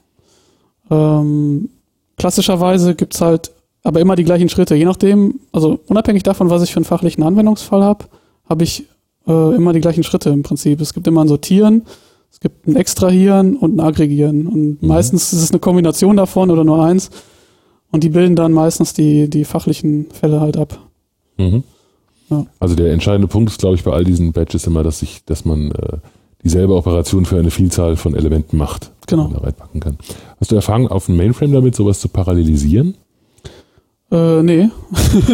Ähm, 0.92 1.70
klassischerweise 2.18 2.94
gibt's 2.94 3.20
halt 3.22 3.52
aber 3.84 4.00
immer 4.00 4.16
die 4.16 4.24
gleichen 4.24 4.50
Schritte. 4.50 4.76
Je 4.76 4.86
nachdem, 4.86 5.40
also 5.52 5.80
unabhängig 5.88 6.24
davon, 6.24 6.50
was 6.50 6.64
ich 6.64 6.72
für 6.72 6.78
einen 6.78 6.86
fachlichen 6.86 7.24
Anwendungsfall 7.24 7.84
habe, 7.84 8.06
habe 8.48 8.64
ich 8.64 8.86
äh, 9.28 9.56
immer 9.56 9.74
die 9.74 9.82
gleichen 9.82 10.04
Schritte 10.04 10.30
im 10.30 10.44
Prinzip. 10.44 10.82
Es 10.82 10.94
gibt 10.94 11.08
immer 11.08 11.24
ein 11.24 11.28
Sortieren, 11.28 11.84
es 12.32 12.40
gibt 12.40 12.68
ein 12.68 12.76
Extrahieren 12.76 13.56
und 13.56 13.76
ein 13.76 13.80
Aggregieren. 13.80 14.48
Und 14.48 14.82
mhm. 14.82 14.88
meistens 14.88 15.34
ist 15.34 15.42
es 15.42 15.52
eine 15.52 15.60
Kombination 15.60 16.18
davon 16.18 16.52
oder 16.52 16.64
nur 16.64 16.84
eins. 16.84 17.10
Und 17.92 18.04
die 18.04 18.10
bilden 18.10 18.36
dann 18.36 18.52
meistens 18.52 18.94
die, 18.94 19.30
die 19.30 19.46
fachlichen 19.46 20.08
Fälle 20.12 20.42
halt 20.42 20.58
ab. 20.58 20.80
Mhm. 21.38 21.64
Ja. 22.30 22.46
Also 22.60 22.76
der 22.76 22.92
entscheidende 22.92 23.28
Punkt 23.28 23.52
ist, 23.52 23.60
glaube 23.60 23.76
ich, 23.76 23.84
bei 23.84 23.92
all 23.92 24.04
diesen 24.04 24.34
Badges 24.34 24.68
immer, 24.68 24.84
dass 24.84 25.00
sich, 25.00 25.24
dass 25.26 25.46
man 25.46 25.72
äh, 25.72 25.98
dieselbe 26.44 26.76
Operation 26.76 27.26
für 27.26 27.38
eine 27.38 27.52
Vielzahl 27.52 27.96
von 27.96 28.16
Elementen 28.16 28.58
macht, 28.58 28.92
genau. 29.08 29.28
die 29.28 29.34
man 29.34 29.42
da 29.42 29.46
reinpacken 29.46 29.80
kann. 29.80 29.98
Hast 30.40 30.52
du 30.52 30.56
Erfahrung 30.56 30.88
auf 30.88 31.06
dem 31.06 31.18
Mainframe 31.18 31.54
damit, 31.54 31.76
sowas 31.76 32.00
zu 32.00 32.10
parallelisieren? 32.10 32.96
Äh, 34.16 34.44
nee. 34.44 34.70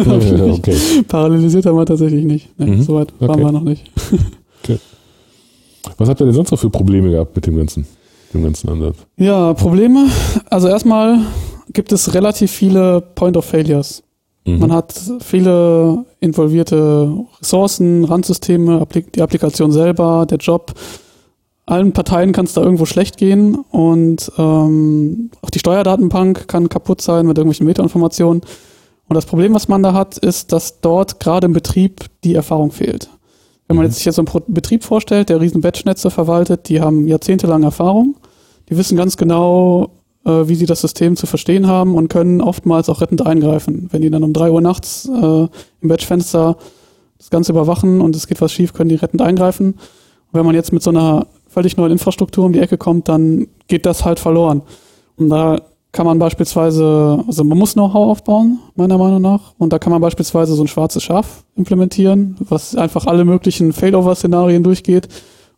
okay. 0.00 0.76
Parallelisiert 1.06 1.66
haben 1.66 1.76
wir 1.76 1.86
tatsächlich 1.86 2.24
nicht. 2.24 2.48
Nee, 2.58 2.66
mhm. 2.66 2.82
Soweit 2.82 3.12
waren 3.20 3.30
okay. 3.30 3.44
wir 3.44 3.52
noch 3.52 3.62
nicht. 3.62 3.88
okay. 4.64 4.78
Was 5.98 6.08
habt 6.08 6.20
ihr 6.20 6.26
denn 6.26 6.34
sonst 6.34 6.50
noch 6.50 6.58
für 6.58 6.70
Probleme 6.70 7.10
gehabt 7.10 7.36
mit 7.36 7.46
dem 7.46 7.56
ganzen, 7.56 7.86
dem 8.34 8.42
ganzen 8.42 8.68
Ansatz? 8.68 8.96
Ja, 9.16 9.54
Probleme. 9.54 10.08
Also 10.50 10.66
erstmal 10.66 11.20
gibt 11.72 11.92
es 11.92 12.12
relativ 12.14 12.50
viele 12.50 13.00
Point 13.14 13.36
of 13.36 13.44
Failures. 13.44 14.02
Mhm. 14.44 14.58
Man 14.58 14.72
hat 14.72 14.94
viele 15.20 16.04
involvierte 16.18 17.12
Ressourcen, 17.40 18.04
Randsysteme, 18.04 18.84
die 19.14 19.22
Applikation 19.22 19.70
selber, 19.70 20.26
der 20.28 20.38
Job. 20.38 20.72
Allen 21.66 21.92
Parteien 21.92 22.32
kann 22.32 22.46
es 22.46 22.54
da 22.54 22.62
irgendwo 22.62 22.86
schlecht 22.86 23.16
gehen 23.16 23.54
und 23.70 24.32
ähm, 24.36 25.30
auch 25.40 25.50
die 25.50 25.60
Steuerdatenbank 25.60 26.48
kann 26.48 26.68
kaputt 26.68 27.00
sein 27.00 27.26
mit 27.26 27.38
irgendwelchen 27.38 27.66
Metainformationen. 27.66 28.42
Und 29.12 29.16
das 29.16 29.26
Problem, 29.26 29.52
was 29.52 29.68
man 29.68 29.82
da 29.82 29.92
hat, 29.92 30.16
ist, 30.16 30.52
dass 30.52 30.80
dort 30.80 31.20
gerade 31.20 31.44
im 31.44 31.52
Betrieb 31.52 32.06
die 32.24 32.34
Erfahrung 32.34 32.70
fehlt. 32.70 33.10
Wenn 33.68 33.76
man 33.76 33.84
mhm. 33.84 33.90
jetzt 33.90 33.96
sich 33.96 34.06
jetzt 34.06 34.14
so 34.14 34.24
einen 34.24 34.42
Betrieb 34.46 34.84
vorstellt, 34.84 35.28
der 35.28 35.38
riesen 35.38 35.60
Batchnetze 35.60 36.10
verwaltet, 36.10 36.70
die 36.70 36.80
haben 36.80 37.06
jahrzehntelange 37.06 37.66
Erfahrung. 37.66 38.16
Die 38.70 38.76
wissen 38.78 38.96
ganz 38.96 39.18
genau, 39.18 39.90
äh, 40.24 40.48
wie 40.48 40.54
sie 40.54 40.64
das 40.64 40.80
System 40.80 41.16
zu 41.16 41.26
verstehen 41.26 41.66
haben 41.66 41.94
und 41.94 42.08
können 42.08 42.40
oftmals 42.40 42.88
auch 42.88 43.02
rettend 43.02 43.26
eingreifen. 43.26 43.90
Wenn 43.92 44.00
die 44.00 44.08
dann 44.08 44.24
um 44.24 44.32
drei 44.32 44.50
Uhr 44.50 44.62
nachts 44.62 45.06
äh, 45.06 45.42
im 45.42 45.88
Batchfenster 45.88 46.56
das 47.18 47.28
Ganze 47.28 47.52
überwachen 47.52 48.00
und 48.00 48.16
es 48.16 48.26
geht 48.26 48.40
was 48.40 48.50
schief, 48.50 48.72
können 48.72 48.88
die 48.88 48.94
rettend 48.94 49.20
eingreifen. 49.20 49.72
Und 49.72 50.32
wenn 50.32 50.46
man 50.46 50.54
jetzt 50.54 50.72
mit 50.72 50.82
so 50.82 50.88
einer 50.88 51.26
völlig 51.48 51.76
neuen 51.76 51.92
Infrastruktur 51.92 52.46
um 52.46 52.54
die 52.54 52.60
Ecke 52.60 52.78
kommt, 52.78 53.10
dann 53.10 53.48
geht 53.68 53.84
das 53.84 54.06
halt 54.06 54.20
verloren. 54.20 54.62
Und 55.16 55.28
da 55.28 55.60
kann 55.92 56.06
man 56.06 56.18
beispielsweise, 56.18 57.22
also 57.26 57.44
man 57.44 57.58
muss 57.58 57.74
Know-how 57.74 58.10
aufbauen, 58.10 58.58
meiner 58.74 58.96
Meinung 58.96 59.20
nach. 59.20 59.52
Und 59.58 59.74
da 59.74 59.78
kann 59.78 59.92
man 59.92 60.00
beispielsweise 60.00 60.54
so 60.54 60.64
ein 60.64 60.68
schwarzes 60.68 61.02
Schaf 61.02 61.44
implementieren, 61.54 62.36
was 62.40 62.74
einfach 62.74 63.06
alle 63.06 63.26
möglichen 63.26 63.74
Failover-Szenarien 63.74 64.62
durchgeht, 64.62 65.08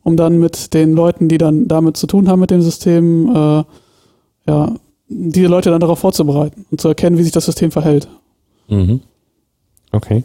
um 0.02 0.16
dann 0.16 0.38
mit 0.38 0.74
den 0.74 0.92
Leuten, 0.92 1.28
die 1.28 1.38
dann 1.38 1.68
damit 1.68 1.96
zu 1.96 2.08
tun 2.08 2.28
haben 2.28 2.40
mit 2.40 2.50
dem 2.50 2.62
System, 2.62 3.28
äh, 3.28 3.64
ja, 4.46 4.74
diese 5.08 5.46
Leute 5.46 5.70
dann 5.70 5.80
darauf 5.80 6.00
vorzubereiten 6.00 6.66
und 6.70 6.80
zu 6.80 6.88
erkennen, 6.88 7.16
wie 7.16 7.22
sich 7.22 7.32
das 7.32 7.44
System 7.44 7.70
verhält. 7.70 8.08
Mhm. 8.68 9.00
Okay. 9.92 10.24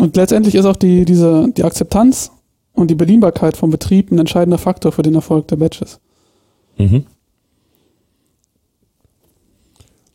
Und 0.00 0.16
letztendlich 0.16 0.56
ist 0.56 0.64
auch 0.64 0.76
die, 0.76 1.04
diese, 1.04 1.52
die 1.56 1.62
Akzeptanz 1.62 2.32
und 2.72 2.90
die 2.90 2.94
Bedienbarkeit 2.96 3.56
vom 3.56 3.70
Betrieb 3.70 4.10
ein 4.10 4.18
entscheidender 4.18 4.58
Faktor 4.58 4.90
für 4.90 5.02
den 5.02 5.14
Erfolg 5.14 5.46
der 5.48 5.56
Batches. 5.56 6.00
Mhm. 6.78 7.04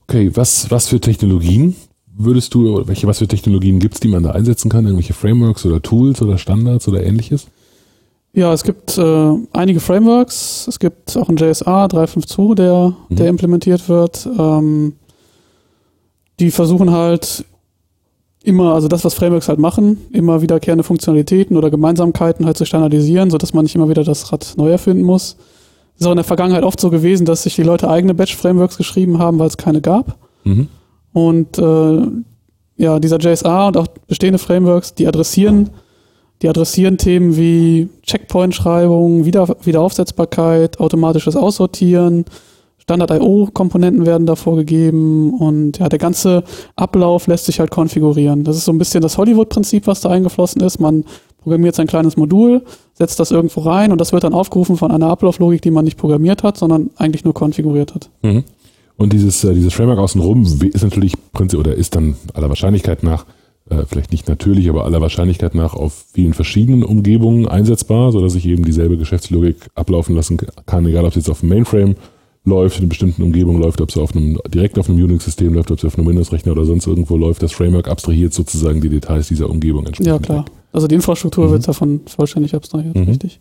Okay, 0.08 0.32
was, 0.36 0.70
was 0.70 0.88
für 0.88 1.00
Technologien 1.00 1.76
würdest 2.18 2.54
du, 2.54 2.76
oder 2.76 2.88
welche, 2.88 3.08
was 3.08 3.20
für 3.20 3.28
Technologien 3.28 3.80
gibt 3.80 3.96
es, 3.96 4.00
die 4.00 4.08
man 4.08 4.24
da 4.24 4.32
einsetzen 4.32 4.70
kann? 4.70 4.86
Irgendwelche 4.86 5.14
Frameworks 5.14 5.66
oder 5.66 5.82
Tools 5.82 6.22
oder 6.22 6.38
Standards 6.38 6.88
oder 6.88 7.04
ähnliches? 7.04 7.48
Ja, 8.34 8.54
es 8.54 8.64
gibt 8.64 8.98
äh, 8.98 9.32
einige 9.54 9.80
Frameworks. 9.80 10.68
Es 10.68 10.80
gibt 10.80 11.16
auch 11.18 11.30
ein 11.30 11.38
JSA 11.38 11.88
352, 11.88 12.56
der, 12.56 12.94
mhm. 13.10 13.16
der 13.16 13.28
implementiert 13.30 13.88
wird. 13.88 14.28
Ähm, 14.38 14.94
die 16.40 16.52
versuchen 16.52 16.92
halt 16.92 17.46
immer, 18.44 18.74
also 18.74 18.88
das, 18.88 19.04
was 19.04 19.14
Frameworks 19.14 19.48
halt 19.48 19.60
machen, 19.60 19.98
immer 20.12 20.42
wiederkehrende 20.42 20.84
Funktionalitäten 20.84 21.58
oder 21.58 21.72
Gemeinsamkeiten 21.72 22.46
halt 22.46 22.58
zu 22.58 22.66
standardisieren, 22.66 23.32
sodass 23.32 23.54
man 23.54 23.64
nicht 23.64 23.76
immer 23.76 23.90
wieder 23.90 24.04
das 24.04 24.32
Rad 24.32 24.54
neu 24.58 24.70
erfinden 24.70 25.04
muss. 25.04 25.38
Es 25.96 26.02
ist 26.02 26.08
auch 26.08 26.12
in 26.12 26.18
der 26.18 26.26
Vergangenheit 26.26 26.64
oft 26.64 26.80
so 26.80 26.90
gewesen, 26.90 27.26
dass 27.26 27.44
sich 27.44 27.56
die 27.56 27.64
Leute 27.64 27.90
eigene 27.90 28.14
Batch-Frameworks 28.14 28.78
geschrieben 28.78 29.20
haben, 29.20 29.40
weil 29.40 29.48
es 29.48 29.58
keine 29.58 29.82
gab. 29.82 30.18
Mhm. 30.44 30.68
Und 31.14 31.58
äh, 31.58 32.02
ja, 32.78 33.00
dieser 33.00 33.20
JSA 33.20 33.68
und 33.68 33.78
auch 33.78 33.88
bestehende 34.08 34.38
Frameworks, 34.38 34.94
die 34.94 35.08
adressieren, 35.08 35.70
die 36.42 36.50
adressieren 36.50 36.98
Themen 36.98 37.38
wie 37.38 37.90
Checkpoint-Schreibung, 38.04 39.24
Wieder 39.24 39.48
Wiederaufsetzbarkeit, 39.64 40.80
automatisches 40.82 41.38
Aussortieren, 41.38 42.26
Standard-IO-Komponenten 42.86 44.06
werden 44.06 44.28
da 44.28 44.36
vorgegeben 44.36 45.34
und 45.34 45.80
ja, 45.80 45.90
der 45.90 45.98
ganze 45.98 46.44
Ablauf 46.76 47.26
lässt 47.26 47.46
sich 47.46 47.60
halt 47.60 47.72
konfigurieren. 47.72 48.44
Das 48.44 48.58
ist 48.58 48.66
so 48.66 48.72
ein 48.72 48.78
bisschen 48.78 49.02
das 49.02 49.18
Hollywood-Prinzip, 49.18 49.88
was 49.88 50.02
da 50.02 50.12
eingeflossen 50.12 50.62
ist. 50.62 50.80
Man 50.80 51.04
programmiert 51.42 51.74
sein 51.74 51.88
kleines 51.88 52.16
Modul, 52.16 52.64
setzt 52.94 53.20
das 53.20 53.32
irgendwo 53.32 53.62
rein 53.62 53.92
und 53.92 54.00
das 54.00 54.14
wird 54.14 54.24
dann 54.24 54.34
aufgerufen 54.34 54.78
von 54.78 54.92
einer 54.92 55.08
Ablauflogik, 55.08 55.64
die 55.64 55.72
man 55.72 55.86
nicht 55.86 55.98
programmiert 55.98 56.44
hat, 56.44 56.58
sondern 56.58 56.92
eigentlich 56.96 57.24
nur 57.24 57.34
konfiguriert 57.34 57.96
hat. 57.96 58.12
Mhm. 58.22 58.44
Und 58.98 59.14
dieses, 59.14 59.44
äh, 59.44 59.54
dieses 59.56 59.74
Framework 59.74 60.00
außenrum 60.00 60.44
ist 60.44 60.84
natürlich 60.84 61.14
Prinzip 61.34 61.60
oder 61.60 61.74
ist 61.74 61.96
dann 61.96 62.16
aller 62.34 62.50
Wahrscheinlichkeit 62.50 63.02
nach 63.02 63.26
äh, 63.68 63.84
vielleicht 63.88 64.12
nicht 64.12 64.30
natürlich, 64.30 64.70
aber 64.70 64.86
aller 64.86 65.02
Wahrscheinlichkeit 65.02 65.56
nach 65.56 65.74
auf 65.74 66.06
vielen 66.14 66.36
verschiedenen 66.36 66.84
Umgebungen 66.84 67.48
einsetzbar, 67.48 68.12
sodass 68.12 68.36
ich 68.36 68.46
eben 68.46 68.64
dieselbe 68.64 68.96
Geschäftslogik 68.98 69.56
ablaufen 69.74 70.16
lassen 70.16 70.38
kann, 70.68 70.86
egal 70.86 71.04
ob 71.04 71.10
es 71.10 71.16
jetzt 71.16 71.30
auf 71.32 71.40
dem 71.40 71.50
Mainframe 71.50 71.96
läuft, 72.46 72.78
in 72.78 72.84
einer 72.84 72.90
bestimmten 72.90 73.24
Umgebung 73.24 73.60
läuft, 73.60 73.82
ob 73.82 73.90
es 73.90 73.98
auf 73.98 74.16
einem, 74.16 74.40
direkt 74.48 74.78
auf 74.80 74.90
einem 74.90 75.04
Unix-System 75.04 75.54
läuft, 75.54 75.72
ob 75.72 75.80
es 75.80 75.86
auf 75.86 75.98
einem 75.98 76.08
Windows-Rechner 76.08 76.52
oder 76.52 76.66
sonst 76.66 76.88
irgendwo 76.88 77.18
läuft. 77.18 77.44
Das 77.44 77.52
Framework 77.52 77.88
abstrahiert 77.88 78.34
sozusagen 78.34 78.82
die 78.82 78.90
Details 78.90 79.28
dieser 79.28 79.50
Umgebung 79.50 79.86
entsprechend. 79.86 80.08
Ja, 80.08 80.20
klar. 80.20 80.46
Also 80.72 80.88
die 80.88 80.96
Infrastruktur 80.96 81.48
mhm. 81.48 81.52
wird 81.52 81.68
davon 81.68 82.02
vollständig 82.06 82.54
abstrahiert, 82.54 82.96
mhm. 82.96 83.04
richtig. 83.04 83.40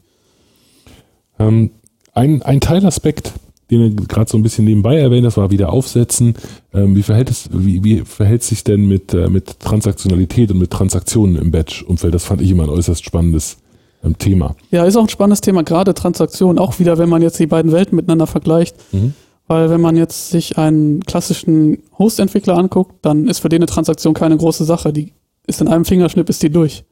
Ähm, 1.39 1.71
ein, 2.13 2.43
ein 2.43 2.61
Teilaspekt, 2.61 3.33
den 3.71 3.81
wir 3.81 4.07
gerade 4.07 4.31
so 4.31 4.39
ein 4.39 4.43
bisschen 4.43 4.65
nebenbei 4.65 4.99
erwähnt, 4.99 5.27
das 5.27 5.37
war 5.37 5.51
wieder 5.51 5.73
aufsetzen. 5.73 6.35
Ähm, 6.73 6.95
wie 6.95 7.03
verhält 7.03 7.31
es, 7.31 7.49
wie, 7.53 7.83
wie 7.83 8.01
verhält 8.01 8.43
sich 8.43 8.63
denn 8.65 8.87
mit, 8.87 9.13
äh, 9.13 9.29
mit 9.29 9.59
Transaktionalität 9.61 10.51
und 10.51 10.59
mit 10.59 10.71
Transaktionen 10.71 11.37
im 11.37 11.51
Batch-Umfeld? 11.51 12.15
Das 12.15 12.25
fand 12.25 12.41
ich 12.41 12.51
immer 12.51 12.65
ein 12.65 12.71
äußerst 12.71 13.05
spannendes 13.05 13.59
ähm, 14.05 14.19
Thema. 14.19 14.55
Ja, 14.71 14.85
ist 14.85 14.97
auch 14.97 15.03
ein 15.03 15.09
spannendes 15.09 15.41
Thema, 15.41 15.63
gerade 15.63 15.95
Transaktionen, 15.95 16.59
auch 16.59 16.79
wieder, 16.79 16.99
wenn 16.99 17.09
man 17.09 17.23
jetzt 17.23 17.39
die 17.39 17.47
beiden 17.47 17.73
Welten 17.73 17.97
miteinander 17.97 18.27
vergleicht. 18.27 18.77
Mhm. 18.93 19.15
Weil 19.47 19.69
wenn 19.69 19.81
man 19.81 19.97
jetzt 19.97 20.31
sich 20.31 20.57
einen 20.57 21.01
klassischen 21.05 21.79
Host-Entwickler 21.99 22.57
anguckt, 22.57 22.95
dann 23.03 23.29
ist 23.29 23.41
für 23.41 23.51
den 23.51 23.59
eine 23.59 23.67
Transaktion 23.67 24.15
keine 24.15 24.37
große 24.37 24.65
Sache. 24.65 24.93
Die 24.93 25.13
ist 25.47 25.61
in 25.61 25.69
einem 25.69 25.85
Fingerschnipp, 25.85 26.31
ist 26.31 26.43
die 26.43 26.51
durch. 26.51 26.85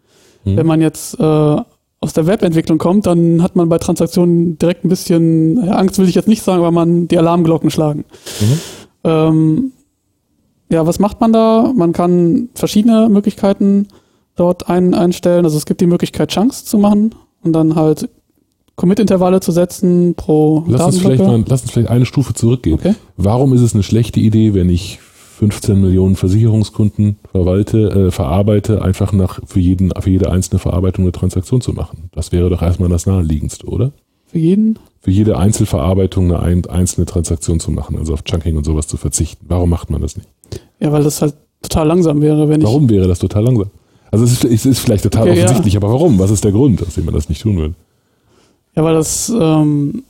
Mhm. 0.44 0.56
Wenn 0.56 0.66
man 0.66 0.80
jetzt 0.82 1.18
äh, 1.18 1.56
aus 2.00 2.12
der 2.12 2.26
Webentwicklung 2.26 2.78
kommt, 2.78 3.06
dann 3.06 3.42
hat 3.42 3.56
man 3.56 3.68
bei 3.68 3.78
Transaktionen 3.78 4.58
direkt 4.58 4.84
ein 4.84 4.88
bisschen, 4.88 5.64
ja, 5.64 5.72
Angst 5.72 5.98
will 5.98 6.08
ich 6.08 6.14
jetzt 6.14 6.28
nicht 6.28 6.42
sagen, 6.42 6.58
aber 6.58 6.72
man 6.72 7.08
die 7.08 7.16
Alarmglocken 7.16 7.70
schlagen. 7.70 8.04
Mhm. 8.40 8.60
Ähm, 9.04 9.72
ja, 10.70 10.86
was 10.86 10.98
macht 10.98 11.20
man 11.20 11.32
da? 11.32 11.72
Man 11.74 11.92
kann 11.92 12.48
verschiedene 12.54 13.08
Möglichkeiten 13.08 13.88
dort 14.36 14.68
ein, 14.68 14.94
einstellen. 14.94 15.44
Also 15.44 15.56
es 15.56 15.66
gibt 15.66 15.80
die 15.80 15.86
Möglichkeit, 15.86 16.30
Chunks 16.30 16.64
zu 16.64 16.78
machen 16.78 17.14
und 17.42 17.52
dann 17.52 17.74
halt 17.74 18.08
Commit-Intervalle 18.76 19.40
zu 19.40 19.52
setzen 19.52 20.14
pro 20.14 20.64
lass 20.66 20.82
uns, 20.82 20.98
vielleicht 20.98 21.22
mal, 21.22 21.44
lass 21.46 21.62
uns 21.62 21.72
vielleicht 21.72 21.90
eine 21.90 22.06
Stufe 22.06 22.34
zurückgehen. 22.34 22.74
Okay. 22.74 22.94
Warum 23.16 23.52
ist 23.52 23.60
es 23.60 23.74
eine 23.74 23.82
schlechte 23.82 24.20
Idee, 24.20 24.54
wenn 24.54 24.70
ich 24.70 24.98
15 24.98 25.80
Millionen 25.80 26.16
Versicherungskunden 26.16 27.18
verwalte, 27.30 27.90
äh, 27.90 28.10
verarbeite, 28.10 28.82
einfach 28.82 29.12
nach 29.12 29.40
für 29.44 29.60
jeden, 29.60 29.90
für 30.00 30.10
jede 30.10 30.30
einzelne 30.30 30.58
Verarbeitung 30.58 31.04
eine 31.04 31.12
Transaktion 31.12 31.60
zu 31.60 31.72
machen? 31.72 32.10
Das 32.12 32.32
wäre 32.32 32.48
doch 32.48 32.62
erstmal 32.62 32.88
das 32.88 33.06
naheliegendste, 33.06 33.66
oder? 33.66 33.92
Für 34.26 34.38
jeden? 34.38 34.78
Für 35.00 35.10
jede 35.10 35.36
Einzelverarbeitung 35.36 36.32
eine 36.32 36.40
ein, 36.40 36.66
einzelne 36.66 37.06
Transaktion 37.06 37.60
zu 37.60 37.70
machen, 37.70 37.98
also 37.98 38.14
auf 38.14 38.24
Chunking 38.24 38.56
und 38.56 38.64
sowas 38.64 38.86
zu 38.86 38.96
verzichten. 38.96 39.44
Warum 39.48 39.68
macht 39.68 39.90
man 39.90 40.00
das 40.00 40.16
nicht? 40.16 40.28
Ja, 40.80 40.92
weil 40.92 41.02
das 41.02 41.20
halt 41.20 41.34
total 41.60 41.88
langsam 41.88 42.22
wäre, 42.22 42.48
wenn 42.48 42.60
ich. 42.60 42.66
Warum 42.66 42.88
wäre 42.88 43.06
das 43.06 43.18
total 43.18 43.44
langsam? 43.44 43.70
Also 44.12 44.24
es 44.24 44.32
ist, 44.32 44.44
es 44.44 44.66
ist 44.66 44.78
vielleicht 44.78 45.02
total 45.02 45.28
okay, 45.28 45.42
offensichtlich, 45.42 45.74
ja. 45.74 45.80
aber 45.80 45.90
warum? 45.90 46.18
Was 46.18 46.30
ist 46.30 46.44
der 46.44 46.52
Grund, 46.52 46.86
aus 46.86 46.94
dem 46.94 47.06
man 47.06 47.14
das 47.14 47.30
nicht 47.30 47.42
tun 47.42 47.56
will? 47.56 47.74
Ja, 48.76 48.84
weil 48.84 48.94
das, 48.94 49.32
ähm, 49.34 50.04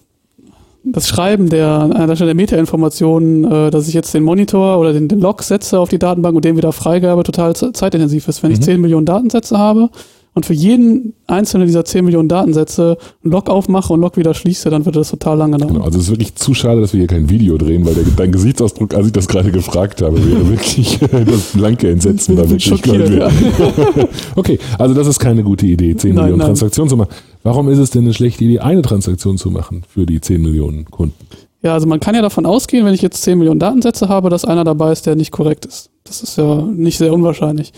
das 0.83 1.09
Schreiben 1.09 1.49
der, 1.49 1.69
an 1.69 2.09
der 2.09 2.17
Stelle 2.17 2.31
der 2.31 2.35
Metainformationen, 2.35 3.45
äh, 3.45 3.71
dass 3.71 3.87
ich 3.87 3.95
jetzt 3.95 4.13
den 4.13 4.25
Monitor 4.25 4.79
oder 4.79 4.93
den, 4.93 5.07
den 5.07 5.21
Log 5.21 5.45
setze 5.45 5.79
auf 5.79 5.89
die 5.89 6.01
Datenbank 6.01 6.35
und 6.35 6.45
den 6.45 6.57
wieder 6.57 6.73
freigabe, 6.73 7.23
total 7.23 7.55
zeitintensiv 7.55 8.27
ist. 8.27 8.43
Wenn 8.43 8.51
mhm. 8.51 8.55
ich 8.55 8.63
10 8.63 8.81
Millionen 8.81 9.07
Datensätze 9.07 9.57
habe, 9.57 9.89
und 10.35 10.47
für 10.47 10.55
jeden 10.55 11.13
einzelnen 11.27 11.67
dieser 11.67 11.85
10 11.85 12.05
Millionen 12.05 12.29
Datensätze 12.29 12.97
ein 13.23 13.31
Log 13.31 13.51
aufmache 13.51 13.93
und 13.93 14.01
Log 14.01 14.17
wieder 14.17 14.33
schließe, 14.33 14.71
dann 14.71 14.87
würde 14.87 15.01
das 15.01 15.11
total 15.11 15.37
lange 15.37 15.59
dauern. 15.59 15.75
Genau, 15.75 15.85
also 15.85 15.99
es 15.99 16.05
ist 16.05 16.11
wirklich 16.11 16.35
zu 16.37 16.55
schade, 16.55 16.81
dass 16.81 16.95
wir 16.95 16.99
hier 16.99 17.07
kein 17.07 17.29
Video 17.29 17.59
drehen, 17.59 17.85
weil 17.85 17.95
der, 17.95 18.05
dein 18.17 18.33
Gesichtsausdruck, 18.33 18.95
als 18.95 19.07
ich 19.09 19.13
das 19.13 19.29
gerade 19.29 19.53
gefragt 19.53 20.01
habe, 20.01 20.25
wäre 20.25 20.49
wirklich 20.51 20.99
das 21.01 21.53
blanke 21.55 21.91
Entsetzen 21.91 22.37
da 22.37 22.49
wirklich. 22.49 22.83
Ja. 22.87 23.29
okay, 24.37 24.59
also 24.79 24.95
das 24.95 25.07
ist 25.07 25.19
keine 25.19 25.43
gute 25.43 25.67
Idee, 25.67 25.95
10 25.95 26.15
nein, 26.15 26.25
Millionen 26.25 26.39
nein. 26.39 26.47
Transaktionen 26.49 26.89
zu 26.89 26.97
machen. 26.97 27.11
Warum 27.43 27.69
ist 27.69 27.79
es 27.79 27.91
denn 27.91 28.05
eine 28.05 28.15
schlechte 28.15 28.45
Idee, 28.45 28.61
eine 28.61 28.83
Transaktion 28.83 29.37
zu 29.37 29.51
machen 29.51 29.83
für 29.87 30.07
die 30.07 30.21
10 30.21 30.41
Millionen 30.41 30.87
Kunden? 30.87 31.15
Ja, 31.63 31.75
also 31.75 31.87
man 31.87 32.01
kann 32.01 32.15
ja 32.15 32.23
davon 32.23 32.47
ausgehen, 32.47 32.85
wenn 32.87 32.95
ich 32.95 33.03
jetzt 33.03 33.23
10 33.23 33.39
Millionen 33.39 33.61
Datensätze 33.61 34.09
habe, 34.09 34.31
dass 34.31 34.45
einer 34.45 34.65
dabei 34.65 34.93
ist, 34.93 35.07
der 35.07 35.15
nicht 35.15 35.31
korrekt 35.31 35.67
ist. 35.67 35.91
Das 36.05 36.23
ist 36.23 36.37
ja 36.39 36.63
nicht 36.63 36.99
sehr 36.99 37.13
unwahrscheinlich. 37.13 37.73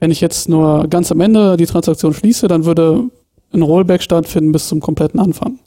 Wenn 0.00 0.10
ich 0.10 0.20
jetzt 0.20 0.48
nur 0.48 0.86
ganz 0.88 1.10
am 1.10 1.20
Ende 1.20 1.56
die 1.56 1.66
Transaktion 1.66 2.14
schließe, 2.14 2.48
dann 2.48 2.64
würde 2.64 3.04
ein 3.52 3.62
Rollback 3.62 4.02
stattfinden 4.02 4.52
bis 4.52 4.68
zum 4.68 4.80
kompletten 4.80 5.18
Anfang. 5.18 5.58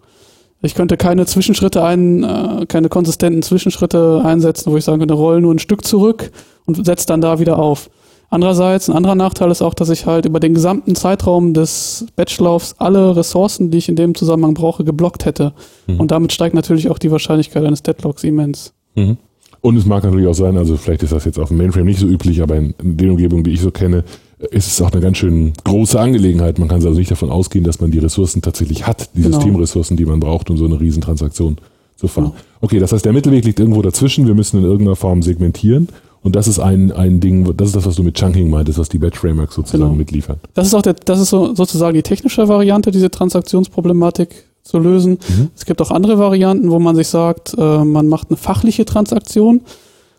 Ich 0.61 0.75
könnte 0.75 0.95
keine 0.95 1.25
Zwischenschritte 1.25 1.83
ein, 1.83 2.23
äh, 2.23 2.65
keine 2.67 2.89
konsistenten 2.89 3.41
Zwischenschritte 3.41 4.21
einsetzen, 4.23 4.71
wo 4.71 4.77
ich 4.77 4.83
sagen 4.83 4.99
könnte, 4.99 5.15
roll 5.15 5.41
nur 5.41 5.53
ein 5.53 5.59
Stück 5.59 5.85
zurück 5.85 6.31
und 6.65 6.85
setze 6.85 7.07
dann 7.07 7.21
da 7.21 7.39
wieder 7.39 7.57
auf. 7.57 7.89
Andererseits, 8.29 8.89
ein 8.89 8.95
anderer 8.95 9.15
Nachteil 9.15 9.51
ist 9.51 9.61
auch, 9.61 9.73
dass 9.73 9.89
ich 9.89 10.05
halt 10.05 10.25
über 10.25 10.39
den 10.39 10.53
gesamten 10.53 10.95
Zeitraum 10.95 11.53
des 11.53 12.05
Batchlaufs 12.15 12.75
alle 12.77 13.15
Ressourcen, 13.15 13.71
die 13.71 13.79
ich 13.79 13.89
in 13.89 13.97
dem 13.97 14.15
Zusammenhang 14.15 14.53
brauche, 14.53 14.85
geblockt 14.85 15.25
hätte. 15.25 15.51
Mhm. 15.87 15.99
Und 15.99 16.11
damit 16.11 16.31
steigt 16.31 16.55
natürlich 16.55 16.89
auch 16.89 16.97
die 16.97 17.11
Wahrscheinlichkeit 17.11 17.65
eines 17.65 17.83
Deadlocks 17.83 18.23
immens. 18.23 18.73
Mhm. 18.95 19.17
Und 19.61 19.77
es 19.77 19.85
mag 19.85 20.03
natürlich 20.03 20.27
auch 20.27 20.33
sein, 20.33 20.57
also 20.57 20.75
vielleicht 20.75 21.03
ist 21.03 21.11
das 21.13 21.23
jetzt 21.25 21.37
auf 21.39 21.49
dem 21.49 21.57
Mainframe 21.57 21.85
nicht 21.85 21.99
so 21.99 22.07
üblich, 22.07 22.41
aber 22.41 22.55
in, 22.57 22.73
den 22.81 23.11
Umgebungen, 23.11 23.43
die 23.43 23.51
ich 23.51 23.61
so 23.61 23.69
kenne, 23.71 24.03
ist 24.49 24.67
es 24.67 24.81
auch 24.81 24.91
eine 24.91 25.01
ganz 25.01 25.17
schön 25.17 25.53
große 25.63 25.99
Angelegenheit. 25.99 26.57
Man 26.57 26.67
kann 26.67 26.77
also 26.83 26.97
nicht 26.97 27.11
davon 27.11 27.29
ausgehen, 27.29 27.63
dass 27.63 27.79
man 27.79 27.91
die 27.91 27.99
Ressourcen 27.99 28.41
tatsächlich 28.41 28.87
hat, 28.87 29.09
die 29.15 29.21
Genau. 29.21 29.35
Systemressourcen, 29.35 29.97
die 29.97 30.05
man 30.05 30.19
braucht, 30.19 30.49
um 30.49 30.57
so 30.57 30.65
eine 30.65 30.79
Riesentransaktion 30.79 31.57
zu 31.95 32.07
fahren. 32.07 32.31
Genau. 32.31 32.35
Okay, 32.61 32.79
das 32.79 32.91
heißt, 32.91 33.05
der 33.05 33.13
Mittelweg 33.13 33.45
liegt 33.45 33.59
irgendwo 33.59 33.83
dazwischen. 33.83 34.25
Wir 34.25 34.33
müssen 34.33 34.57
in 34.57 34.63
irgendeiner 34.63 34.95
Form 34.95 35.21
segmentieren. 35.21 35.89
Und 36.23 36.35
das 36.35 36.47
ist 36.47 36.59
ein, 36.59 36.91
ein 36.91 37.19
Ding, 37.19 37.55
das 37.57 37.67
ist 37.69 37.75
das, 37.75 37.85
was 37.85 37.95
du 37.95 38.03
mit 38.03 38.15
Chunking 38.15 38.49
meintest, 38.49 38.79
was 38.79 38.89
die 38.89 38.97
Batch 38.99 39.17
Frameworks 39.19 39.55
sozusagen 39.55 39.83
Genau. 39.83 39.95
mitliefern. 39.95 40.37
Das 40.55 40.65
ist 40.67 40.73
auch 40.73 40.81
der, 40.83 40.93
das 40.93 41.19
ist 41.19 41.29
so, 41.29 41.53
sozusagen 41.53 41.93
die 41.95 42.03
technische 42.03 42.47
Variante, 42.47 42.89
diese 42.91 43.09
Transaktionsproblematik 43.11 44.45
zu 44.63 44.79
lösen. 44.79 45.19
Mhm. 45.27 45.49
Es 45.55 45.65
gibt 45.65 45.81
auch 45.81 45.91
andere 45.91 46.19
Varianten, 46.19 46.71
wo 46.71 46.79
man 46.79 46.95
sich 46.95 47.07
sagt, 47.07 47.55
äh, 47.57 47.83
man 47.83 48.07
macht 48.07 48.29
eine 48.29 48.37
fachliche 48.37 48.85
Transaktion. 48.85 49.61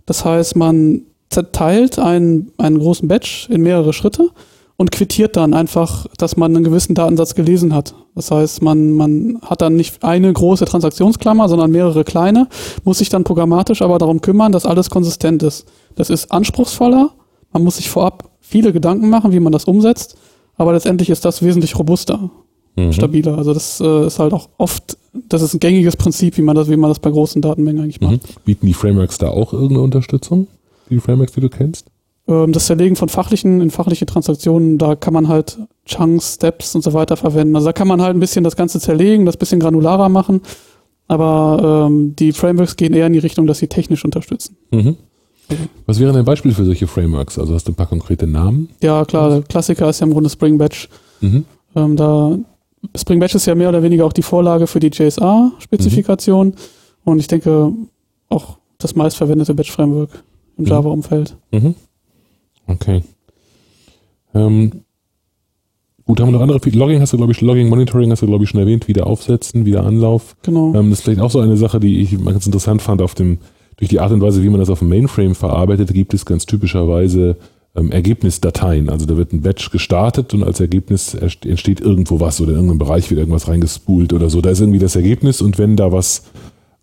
Das 0.06 0.24
heißt, 0.24 0.56
man 0.56 1.02
zerteilt 1.30 1.98
einen, 1.98 2.52
einen 2.58 2.78
großen 2.78 3.08
Batch 3.08 3.48
in 3.48 3.62
mehrere 3.62 3.92
Schritte 3.92 4.30
und 4.76 4.90
quittiert 4.90 5.36
dann 5.36 5.54
einfach, 5.54 6.06
dass 6.18 6.36
man 6.36 6.54
einen 6.54 6.64
gewissen 6.64 6.94
Datensatz 6.94 7.34
gelesen 7.34 7.74
hat. 7.74 7.94
Das 8.14 8.30
heißt, 8.30 8.62
man, 8.62 8.92
man 8.92 9.38
hat 9.42 9.62
dann 9.62 9.76
nicht 9.76 10.02
eine 10.04 10.32
große 10.32 10.64
Transaktionsklammer, 10.64 11.48
sondern 11.48 11.70
mehrere 11.70 12.04
kleine, 12.04 12.48
muss 12.84 12.98
sich 12.98 13.08
dann 13.08 13.24
programmatisch 13.24 13.80
aber 13.80 13.98
darum 13.98 14.20
kümmern, 14.20 14.52
dass 14.52 14.66
alles 14.66 14.90
konsistent 14.90 15.42
ist. 15.42 15.66
Das 15.94 16.10
ist 16.10 16.32
anspruchsvoller, 16.32 17.10
man 17.52 17.64
muss 17.64 17.76
sich 17.76 17.90
vorab 17.90 18.30
viele 18.40 18.72
Gedanken 18.72 19.08
machen, 19.08 19.32
wie 19.32 19.40
man 19.40 19.52
das 19.52 19.64
umsetzt, 19.64 20.16
aber 20.56 20.72
letztendlich 20.72 21.10
ist 21.10 21.24
das 21.24 21.42
wesentlich 21.42 21.78
robuster, 21.78 22.30
Mhm. 22.76 22.92
stabiler. 22.92 23.36
Also 23.36 23.52
das 23.52 23.80
äh, 23.80 24.06
ist 24.06 24.18
halt 24.18 24.32
auch 24.32 24.48
oft, 24.58 24.96
das 25.28 25.42
ist 25.42 25.54
ein 25.54 25.60
gängiges 25.60 25.96
Prinzip, 25.96 26.38
wie 26.38 26.42
man 26.42 26.56
das, 26.56 26.70
wie 26.70 26.76
man 26.76 26.90
das 26.90 26.98
bei 26.98 27.10
großen 27.10 27.42
Datenmengen 27.42 27.82
eigentlich 27.82 28.00
macht. 28.00 28.12
Mhm. 28.12 28.42
Bieten 28.44 28.66
die 28.66 28.74
Frameworks 28.74 29.18
da 29.18 29.28
auch 29.28 29.52
irgendeine 29.52 29.82
Unterstützung? 29.82 30.46
Die 30.88 31.00
Frameworks, 31.00 31.32
die 31.32 31.40
du 31.40 31.48
kennst? 31.48 31.86
Ähm, 32.26 32.52
das 32.52 32.66
Zerlegen 32.66 32.96
von 32.96 33.08
fachlichen 33.08 33.60
in 33.60 33.70
fachliche 33.70 34.06
Transaktionen, 34.06 34.78
da 34.78 34.94
kann 34.94 35.12
man 35.12 35.28
halt 35.28 35.58
Chunks, 35.84 36.34
Steps 36.34 36.74
und 36.74 36.82
so 36.82 36.92
weiter 36.92 37.16
verwenden. 37.16 37.54
Also 37.56 37.66
da 37.66 37.72
kann 37.72 37.88
man 37.88 38.00
halt 38.00 38.16
ein 38.16 38.20
bisschen 38.20 38.44
das 38.44 38.56
Ganze 38.56 38.80
zerlegen, 38.80 39.26
das 39.26 39.36
bisschen 39.36 39.60
granularer 39.60 40.08
machen, 40.08 40.40
aber 41.08 41.88
ähm, 41.88 42.16
die 42.16 42.32
Frameworks 42.32 42.76
gehen 42.76 42.94
eher 42.94 43.06
in 43.06 43.12
die 43.12 43.18
Richtung, 43.18 43.46
dass 43.46 43.58
sie 43.58 43.68
technisch 43.68 44.04
unterstützen. 44.04 44.56
Mhm. 44.70 44.96
Was 45.84 46.00
wäre 46.00 46.16
ein 46.16 46.24
Beispiel 46.24 46.52
für 46.52 46.64
solche 46.64 46.86
Frameworks? 46.86 47.38
Also 47.38 47.54
hast 47.54 47.68
du 47.68 47.72
ein 47.72 47.74
paar 47.74 47.86
konkrete 47.86 48.26
Namen? 48.26 48.70
Ja, 48.82 49.04
klar, 49.04 49.28
der 49.28 49.42
Klassiker 49.42 49.90
ist 49.90 50.00
ja 50.00 50.06
im 50.06 50.12
Grunde 50.12 50.30
Spring 50.30 50.56
Batch. 50.56 50.88
Mhm. 51.20 51.44
Ähm, 51.74 51.96
da 51.96 52.38
Spring 52.96 53.20
Batch 53.20 53.34
ist 53.34 53.46
ja 53.46 53.54
mehr 53.54 53.68
oder 53.68 53.82
weniger 53.82 54.04
auch 54.04 54.12
die 54.12 54.22
Vorlage 54.22 54.66
für 54.66 54.80
die 54.80 54.88
JSA-Spezifikation 54.88 56.54
und 57.04 57.18
ich 57.18 57.26
denke 57.28 57.72
auch 58.28 58.58
das 58.78 58.94
meistverwendete 58.96 59.54
Batch-Framework 59.54 60.10
im 60.58 60.64
Mhm. 60.64 60.68
Java-Umfeld. 60.70 61.36
Mhm. 61.52 61.74
Okay. 62.66 63.02
Ähm, 64.34 64.72
gut, 66.04 66.20
haben 66.20 66.28
wir 66.28 66.32
noch 66.32 66.40
andere? 66.40 66.58
Logging 66.70 67.00
hast 67.00 67.12
du, 67.12 67.16
glaube 67.16 67.32
ich, 67.32 67.40
Logging, 67.40 67.68
Monitoring 67.68 68.10
hast 68.10 68.22
du, 68.22 68.26
glaube 68.26 68.44
ich, 68.44 68.50
schon 68.50 68.60
erwähnt. 68.60 68.88
Wieder 68.88 69.06
aufsetzen, 69.06 69.64
wieder 69.64 69.84
Anlauf. 69.84 70.36
Genau. 70.42 70.74
Ähm, 70.74 70.90
das 70.90 70.98
ist 71.00 71.04
vielleicht 71.04 71.20
auch 71.20 71.30
so 71.30 71.40
eine 71.40 71.56
Sache, 71.56 71.80
die 71.80 72.00
ich 72.00 72.22
ganz 72.24 72.46
interessant 72.46 72.82
fand. 72.82 73.02
Auf 73.02 73.14
dem, 73.14 73.38
durch 73.76 73.88
die 73.90 74.00
Art 74.00 74.12
und 74.12 74.20
Weise, 74.20 74.42
wie 74.42 74.48
man 74.48 74.60
das 74.60 74.70
auf 74.70 74.78
dem 74.80 74.88
Mainframe 74.88 75.34
verarbeitet, 75.34 75.92
gibt 75.92 76.14
es 76.14 76.24
ganz 76.24 76.46
typischerweise 76.46 77.36
ähm, 77.74 77.90
Ergebnisdateien. 77.90 78.88
Also 78.88 79.06
da 79.06 79.16
wird 79.16 79.32
ein 79.32 79.42
Batch 79.42 79.70
gestartet 79.70 80.34
und 80.34 80.42
als 80.42 80.60
Ergebnis 80.60 81.14
entsteht 81.14 81.80
irgendwo 81.80 82.20
was 82.20 82.40
oder 82.40 82.50
in 82.50 82.56
irgendeinem 82.56 82.78
Bereich 82.78 83.10
wird 83.10 83.18
irgendwas 83.18 83.48
reingespult 83.48 84.12
oder 84.12 84.30
so. 84.30 84.40
Da 84.40 84.50
ist 84.50 84.60
irgendwie 84.60 84.78
das 84.78 84.96
Ergebnis 84.96 85.40
und 85.40 85.58
wenn 85.58 85.76
da 85.76 85.92
was 85.92 86.24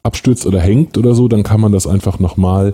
abstürzt 0.03 0.45
oder 0.45 0.59
hängt 0.59 0.97
oder 0.97 1.13
so, 1.13 1.27
dann 1.27 1.43
kann 1.43 1.61
man 1.61 1.71
das 1.71 1.85
einfach 1.85 2.19
nochmal 2.19 2.73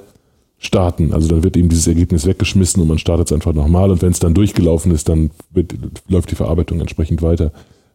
starten. 0.58 1.14
Also 1.14 1.28
dann 1.28 1.44
wird 1.44 1.58
eben 1.58 1.70
dieses 1.70 1.88
Ergebnis 1.88 2.26
weggeschmissen 2.26 2.82
und 2.82 2.88
man 2.88 2.98
startet 2.98 3.28
es 3.28 3.34
einfach 3.34 3.54
nochmal 3.54 3.92
und 3.92 4.02
wenn 4.02 4.12
es 4.12 4.20
dann 4.20 4.34
durchgelaufen 4.34 4.92
ist, 4.92 5.10
dann 5.10 5.32
wird, 5.52 5.76
läuft 6.08 6.32
die 6.32 6.36
Verarbeitung 6.36 6.80
entsprechend 6.80 7.22
weiter. 7.22 7.52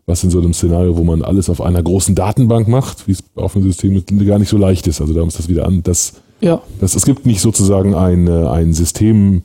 Was 0.07 0.25
in 0.25 0.31
so 0.31 0.39
einem 0.39 0.53
Szenario, 0.53 0.97
wo 0.97 1.05
man 1.05 1.23
alles 1.23 1.49
auf 1.49 1.61
einer 1.61 1.83
großen 1.83 2.15
Datenbank 2.15 2.69
macht, 2.69 3.07
wie 3.07 3.13
es 3.13 3.23
auf 3.37 3.53
dem 3.53 3.63
System 3.63 4.03
gar 4.27 4.39
nicht 4.39 4.49
so 4.49 4.59
leicht 4.59 4.87
ist. 4.87 5.01
Also 5.01 5.15
da 5.15 5.25
ist 5.25 5.39
das 5.39 5.49
wieder 5.49 5.67
an, 5.67 5.83
dass, 5.83 6.15
ja, 6.41 6.61
dass 6.81 6.97
es 6.97 7.05
gibt 7.05 7.27
nicht 7.27 7.41
sozusagen 7.41 7.95
ein, 7.95 8.29
ein 8.29 8.73
System, 8.73 9.43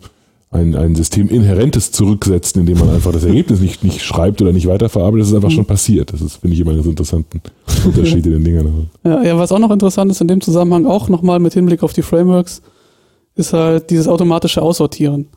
ein, 0.56 0.76
ein 0.76 0.96
System 0.96 1.28
inhärentes 1.30 1.92
Zurücksetzen, 1.92 2.62
indem 2.62 2.80
man 2.80 2.90
einfach 2.90 3.12
das 3.12 3.24
Ergebnis 3.24 3.60
nicht, 3.60 3.84
nicht 3.84 4.02
schreibt 4.02 4.42
oder 4.42 4.52
nicht 4.54 4.68
weiterverarbeitet. 4.68 5.22
Das 5.24 5.30
ist 5.30 5.36
einfach 5.36 5.52
schon 5.52 5.66
passiert. 5.66 6.12
Das 6.14 6.22
ist, 6.22 6.38
finde 6.38 6.56
ich, 6.56 6.62
immer 6.62 6.72
einen 6.72 6.84
interessanten 6.84 7.42
Unterschied 7.86 8.26
in 8.26 8.32
den 8.32 8.44
Dingern. 8.44 8.90
ja, 9.04 9.24
ja, 9.24 9.38
was 9.38 9.52
auch 9.52 9.60
noch 9.60 9.72
interessant 9.72 10.10
ist 10.12 10.22
in 10.22 10.28
dem 10.28 10.42
Zusammenhang, 10.42 10.86
auch 10.86 11.10
nochmal 11.10 11.40
mit 11.40 11.54
Hinblick 11.54 11.84
auf 11.84 11.94
die 11.94 12.02
Frameworks, 12.02 12.62
ist 13.36 13.54
halt 13.54 13.90
dieses 13.90 14.08
automatische 14.08 14.62
Aussortieren. 14.62 15.28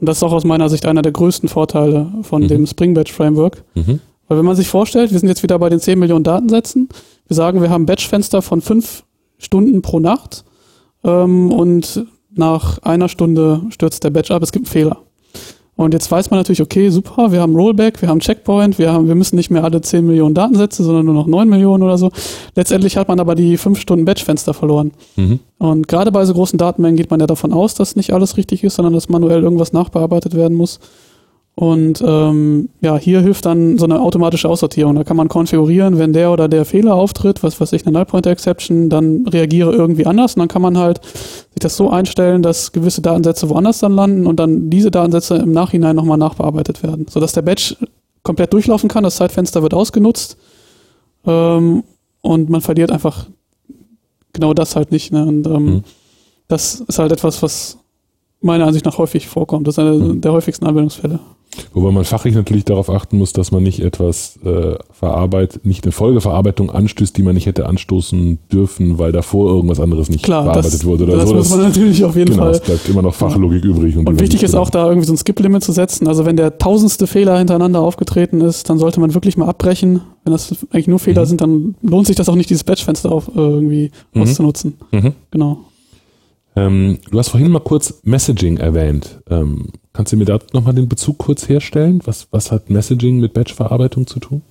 Und 0.00 0.08
das 0.08 0.16
ist 0.16 0.22
auch 0.24 0.32
aus 0.32 0.44
meiner 0.44 0.68
Sicht 0.68 0.86
einer 0.86 1.02
der 1.02 1.12
größten 1.12 1.48
Vorteile 1.48 2.10
von 2.22 2.42
Mhm. 2.42 2.48
dem 2.48 2.66
Spring 2.66 2.94
Batch 2.94 3.12
Framework. 3.12 3.62
Mhm. 3.74 4.00
Weil 4.26 4.38
wenn 4.38 4.44
man 4.46 4.56
sich 4.56 4.66
vorstellt, 4.68 5.12
wir 5.12 5.18
sind 5.18 5.28
jetzt 5.28 5.42
wieder 5.42 5.58
bei 5.58 5.68
den 5.68 5.78
10 5.80 5.98
Millionen 5.98 6.24
Datensätzen, 6.24 6.88
wir 7.28 7.36
sagen, 7.36 7.60
wir 7.60 7.70
haben 7.70 7.86
Batchfenster 7.86 8.42
von 8.42 8.60
5 8.62 9.04
Stunden 9.38 9.82
pro 9.82 10.00
Nacht 10.00 10.44
ähm, 11.04 11.50
und 11.52 12.06
nach 12.34 12.78
einer 12.78 13.08
Stunde 13.08 13.62
stürzt 13.70 14.04
der 14.04 14.10
Batch 14.10 14.30
ab, 14.30 14.42
es 14.42 14.52
gibt 14.52 14.66
einen 14.66 14.72
Fehler. 14.72 14.98
Und 15.74 15.94
jetzt 15.94 16.10
weiß 16.10 16.30
man 16.30 16.38
natürlich, 16.38 16.60
okay, 16.60 16.90
super, 16.90 17.32
wir 17.32 17.40
haben 17.40 17.56
Rollback, 17.56 18.02
wir 18.02 18.08
haben 18.08 18.20
Checkpoint, 18.20 18.78
wir, 18.78 18.92
haben, 18.92 19.08
wir 19.08 19.14
müssen 19.14 19.36
nicht 19.36 19.50
mehr 19.50 19.64
alle 19.64 19.80
10 19.80 20.06
Millionen 20.06 20.34
Datensätze, 20.34 20.84
sondern 20.84 21.06
nur 21.06 21.14
noch 21.14 21.26
9 21.26 21.48
Millionen 21.48 21.82
oder 21.82 21.96
so. 21.96 22.10
Letztendlich 22.54 22.98
hat 22.98 23.08
man 23.08 23.18
aber 23.18 23.34
die 23.34 23.56
5 23.56 23.80
Stunden 23.80 24.04
Batchfenster 24.04 24.52
verloren. 24.52 24.92
Mhm. 25.16 25.40
Und 25.58 25.88
gerade 25.88 26.12
bei 26.12 26.24
so 26.26 26.34
großen 26.34 26.58
Datenmengen 26.58 26.96
geht 26.96 27.10
man 27.10 27.20
ja 27.20 27.26
davon 27.26 27.54
aus, 27.54 27.74
dass 27.74 27.96
nicht 27.96 28.12
alles 28.12 28.36
richtig 28.36 28.62
ist, 28.64 28.74
sondern 28.74 28.92
dass 28.92 29.08
manuell 29.08 29.42
irgendwas 29.42 29.72
nachbearbeitet 29.72 30.34
werden 30.34 30.56
muss. 30.56 30.78
Und 31.54 32.02
ähm, 32.04 32.70
ja, 32.80 32.96
hier 32.96 33.20
hilft 33.20 33.44
dann 33.44 33.76
so 33.76 33.84
eine 33.84 34.00
automatische 34.00 34.48
Aussortierung. 34.48 34.94
Da 34.94 35.04
kann 35.04 35.18
man 35.18 35.28
konfigurieren, 35.28 35.98
wenn 35.98 36.14
der 36.14 36.32
oder 36.32 36.48
der 36.48 36.64
Fehler 36.64 36.94
auftritt, 36.94 37.42
was 37.42 37.60
weiß 37.60 37.74
ich, 37.74 37.84
eine 37.86 37.92
Null 37.92 38.06
Pointer 38.06 38.30
Exception, 38.30 38.88
dann 38.88 39.26
reagiere 39.26 39.70
irgendwie 39.72 40.06
anders 40.06 40.34
und 40.34 40.40
dann 40.40 40.48
kann 40.48 40.62
man 40.62 40.78
halt 40.78 41.04
sich 41.04 41.60
das 41.60 41.76
so 41.76 41.90
einstellen, 41.90 42.42
dass 42.42 42.72
gewisse 42.72 43.02
Datensätze 43.02 43.50
woanders 43.50 43.80
dann 43.80 43.92
landen 43.92 44.26
und 44.26 44.36
dann 44.40 44.70
diese 44.70 44.90
Datensätze 44.90 45.36
im 45.36 45.52
Nachhinein 45.52 45.94
nochmal 45.94 46.16
nachbearbeitet 46.16 46.82
werden, 46.82 47.06
sodass 47.10 47.32
der 47.34 47.42
Batch 47.42 47.76
komplett 48.22 48.52
durchlaufen 48.54 48.88
kann, 48.88 49.04
das 49.04 49.16
Zeitfenster 49.16 49.62
wird 49.62 49.74
ausgenutzt 49.74 50.38
ähm, 51.26 51.84
und 52.22 52.48
man 52.48 52.62
verliert 52.62 52.90
einfach 52.90 53.26
genau 54.32 54.54
das 54.54 54.74
halt 54.74 54.90
nicht. 54.90 55.12
Ne? 55.12 55.26
Und 55.26 55.46
ähm, 55.46 55.64
Mhm. 55.66 55.84
das 56.48 56.80
ist 56.80 56.98
halt 56.98 57.12
etwas, 57.12 57.42
was 57.42 57.76
meiner 58.40 58.66
Ansicht 58.66 58.86
nach 58.86 58.96
häufig 58.96 59.28
vorkommt. 59.28 59.66
Das 59.68 59.74
ist 59.74 59.78
eine 59.80 59.92
Mhm. 59.92 60.20
der 60.22 60.32
häufigsten 60.32 60.64
Anwendungsfälle. 60.64 61.20
Wobei 61.74 61.90
man 61.90 62.04
fachlich 62.04 62.34
natürlich 62.34 62.64
darauf 62.64 62.88
achten 62.88 63.18
muss, 63.18 63.32
dass 63.34 63.50
man 63.52 63.62
nicht 63.62 63.80
etwas 63.80 64.38
äh, 64.44 64.74
verarbeitet, 64.90 65.66
nicht 65.66 65.84
eine 65.84 65.92
Folgeverarbeitung 65.92 66.70
anstößt, 66.70 67.14
die 67.16 67.22
man 67.22 67.34
nicht 67.34 67.44
hätte 67.46 67.66
anstoßen 67.66 68.38
dürfen, 68.50 68.98
weil 68.98 69.12
davor 69.12 69.50
irgendwas 69.50 69.78
anderes 69.78 70.08
nicht 70.08 70.24
Klar, 70.24 70.44
bearbeitet 70.44 70.72
das, 70.72 70.84
wurde 70.86 71.04
oder 71.04 71.16
das 71.18 71.28
so. 71.28 71.34
muss 71.34 71.50
man 71.50 71.60
natürlich 71.60 72.04
auf 72.04 72.16
jeden 72.16 72.30
genau, 72.30 72.44
Fall. 72.44 72.52
es 72.52 72.60
bleibt 72.60 72.88
immer 72.88 73.02
noch 73.02 73.14
Fachlogik 73.14 73.64
übrig. 73.64 73.96
Und 73.96 74.08
die 74.08 74.18
wichtig 74.18 74.42
ist 74.42 74.54
auch 74.54 74.70
da 74.70 74.86
irgendwie 74.88 75.06
so 75.06 75.12
ein 75.12 75.18
Skip-Limit 75.18 75.62
zu 75.62 75.72
setzen. 75.72 76.08
Also 76.08 76.24
wenn 76.24 76.36
der 76.36 76.56
tausendste 76.58 77.06
Fehler 77.06 77.36
hintereinander 77.38 77.80
aufgetreten 77.80 78.40
ist, 78.40 78.70
dann 78.70 78.78
sollte 78.78 79.00
man 79.00 79.12
wirklich 79.12 79.36
mal 79.36 79.48
abbrechen. 79.48 80.00
Wenn 80.24 80.32
das 80.32 80.54
eigentlich 80.72 80.88
nur 80.88 80.98
Fehler 81.00 81.22
Mhm. 81.22 81.26
sind, 81.26 81.40
dann 81.42 81.74
lohnt 81.82 82.06
sich 82.06 82.16
das 82.16 82.28
auch 82.30 82.34
nicht, 82.36 82.48
dieses 82.48 82.64
Batchfenster 82.64 83.12
auf, 83.12 83.28
äh, 83.28 83.38
irgendwie 83.38 83.90
Mhm. 84.14 84.22
auszunutzen. 84.22 84.74
Mhm. 84.90 85.12
Genau. 85.30 85.58
Ähm, 86.56 86.98
du 87.10 87.18
hast 87.18 87.28
vorhin 87.30 87.50
mal 87.50 87.60
kurz 87.60 88.00
Messaging 88.04 88.58
erwähnt. 88.58 89.20
Ähm, 89.30 89.66
kannst 89.92 90.12
du 90.12 90.16
mir 90.16 90.24
da 90.24 90.38
nochmal 90.52 90.74
den 90.74 90.88
Bezug 90.88 91.18
kurz 91.18 91.48
herstellen? 91.48 92.00
Was, 92.04 92.28
was 92.30 92.50
hat 92.50 92.70
Messaging 92.70 93.18
mit 93.18 93.34
Batch-Verarbeitung 93.34 94.06
zu 94.06 94.20
tun? 94.20 94.42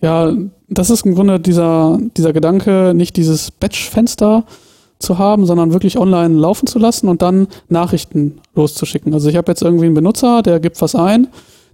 Ja, 0.00 0.32
das 0.68 0.90
ist 0.90 1.04
im 1.04 1.14
Grunde 1.14 1.40
dieser, 1.40 1.98
dieser 2.16 2.32
Gedanke, 2.32 2.92
nicht 2.94 3.16
dieses 3.16 3.50
Batch-Fenster 3.50 4.44
zu 4.98 5.18
haben, 5.18 5.46
sondern 5.46 5.72
wirklich 5.72 5.98
online 5.98 6.34
laufen 6.34 6.66
zu 6.66 6.78
lassen 6.78 7.08
und 7.08 7.22
dann 7.22 7.48
Nachrichten 7.68 8.40
loszuschicken. 8.54 9.14
Also 9.14 9.28
ich 9.28 9.36
habe 9.36 9.50
jetzt 9.50 9.62
irgendwie 9.62 9.86
einen 9.86 9.94
Benutzer, 9.94 10.42
der 10.42 10.60
gibt 10.60 10.80
was 10.80 10.94
ein, 10.94 11.28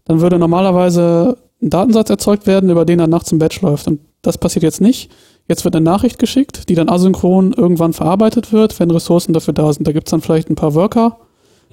dann 0.04 0.20
würde 0.20 0.38
normalerweise 0.38 1.36
ein 1.62 1.70
Datensatz 1.70 2.10
erzeugt 2.10 2.46
werden, 2.46 2.70
über 2.70 2.84
den 2.84 3.00
er 3.00 3.06
nachts 3.06 3.32
im 3.32 3.38
Batch 3.38 3.60
läuft. 3.62 3.86
Und 3.88 4.00
das 4.22 4.38
passiert 4.38 4.62
jetzt 4.62 4.80
nicht. 4.80 5.10
Jetzt 5.48 5.64
wird 5.64 5.76
eine 5.76 5.84
Nachricht 5.84 6.18
geschickt, 6.18 6.68
die 6.68 6.74
dann 6.74 6.88
asynchron 6.88 7.52
irgendwann 7.52 7.92
verarbeitet 7.92 8.52
wird, 8.52 8.78
wenn 8.80 8.90
Ressourcen 8.90 9.32
dafür 9.32 9.54
da 9.54 9.72
sind. 9.72 9.86
Da 9.86 9.92
gibt's 9.92 10.10
dann 10.10 10.20
vielleicht 10.20 10.50
ein 10.50 10.54
paar 10.54 10.74
Worker, 10.74 11.18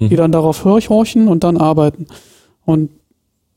die 0.00 0.04
Mhm. 0.14 0.16
dann 0.16 0.32
darauf 0.32 0.64
horchen 0.64 1.28
und 1.28 1.44
dann 1.44 1.56
arbeiten. 1.56 2.06
Und 2.64 2.90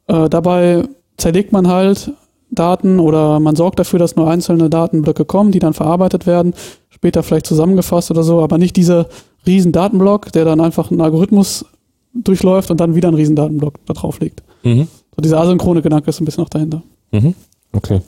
äh, 0.07 0.29
dabei 0.29 0.83
zerlegt 1.17 1.51
man 1.51 1.67
halt 1.67 2.11
Daten 2.51 2.99
oder 2.99 3.39
man 3.39 3.55
sorgt 3.55 3.79
dafür, 3.79 3.99
dass 3.99 4.15
nur 4.15 4.29
einzelne 4.29 4.69
Datenblöcke 4.69 5.25
kommen, 5.25 5.51
die 5.51 5.59
dann 5.59 5.73
verarbeitet 5.73 6.25
werden, 6.27 6.53
später 6.89 7.23
vielleicht 7.23 7.47
zusammengefasst 7.47 8.11
oder 8.11 8.23
so, 8.23 8.41
aber 8.41 8.57
nicht 8.57 8.75
dieser 8.75 9.07
riesen 9.47 9.71
Datenblock, 9.71 10.31
der 10.31 10.45
dann 10.45 10.61
einfach 10.61 10.91
einen 10.91 11.01
Algorithmus 11.01 11.65
durchläuft 12.13 12.71
und 12.71 12.79
dann 12.79 12.95
wieder 12.95 13.09
einen 13.09 13.17
riesen 13.17 13.35
Datenblock 13.35 13.75
da 13.85 13.93
drauf 13.93 14.19
liegt. 14.19 14.43
Mhm. 14.63 14.87
So 15.15 15.21
dieser 15.21 15.39
asynchrone 15.39 15.81
Gedanke 15.81 16.09
ist 16.09 16.21
ein 16.21 16.25
bisschen 16.25 16.43
noch 16.43 16.49
dahinter. 16.49 16.81
Mhm. 17.11 17.33
Okay. 17.73 18.01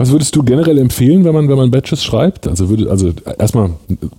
Was 0.00 0.10
würdest 0.12 0.34
du 0.34 0.42
generell 0.42 0.78
empfehlen, 0.78 1.24
wenn 1.26 1.34
man, 1.34 1.46
wenn 1.50 1.58
man 1.58 1.70
Batches 1.70 2.02
schreibt? 2.02 2.48
Also 2.48 2.70
würde, 2.70 2.90
also 2.90 3.10
erstmal 3.38 3.68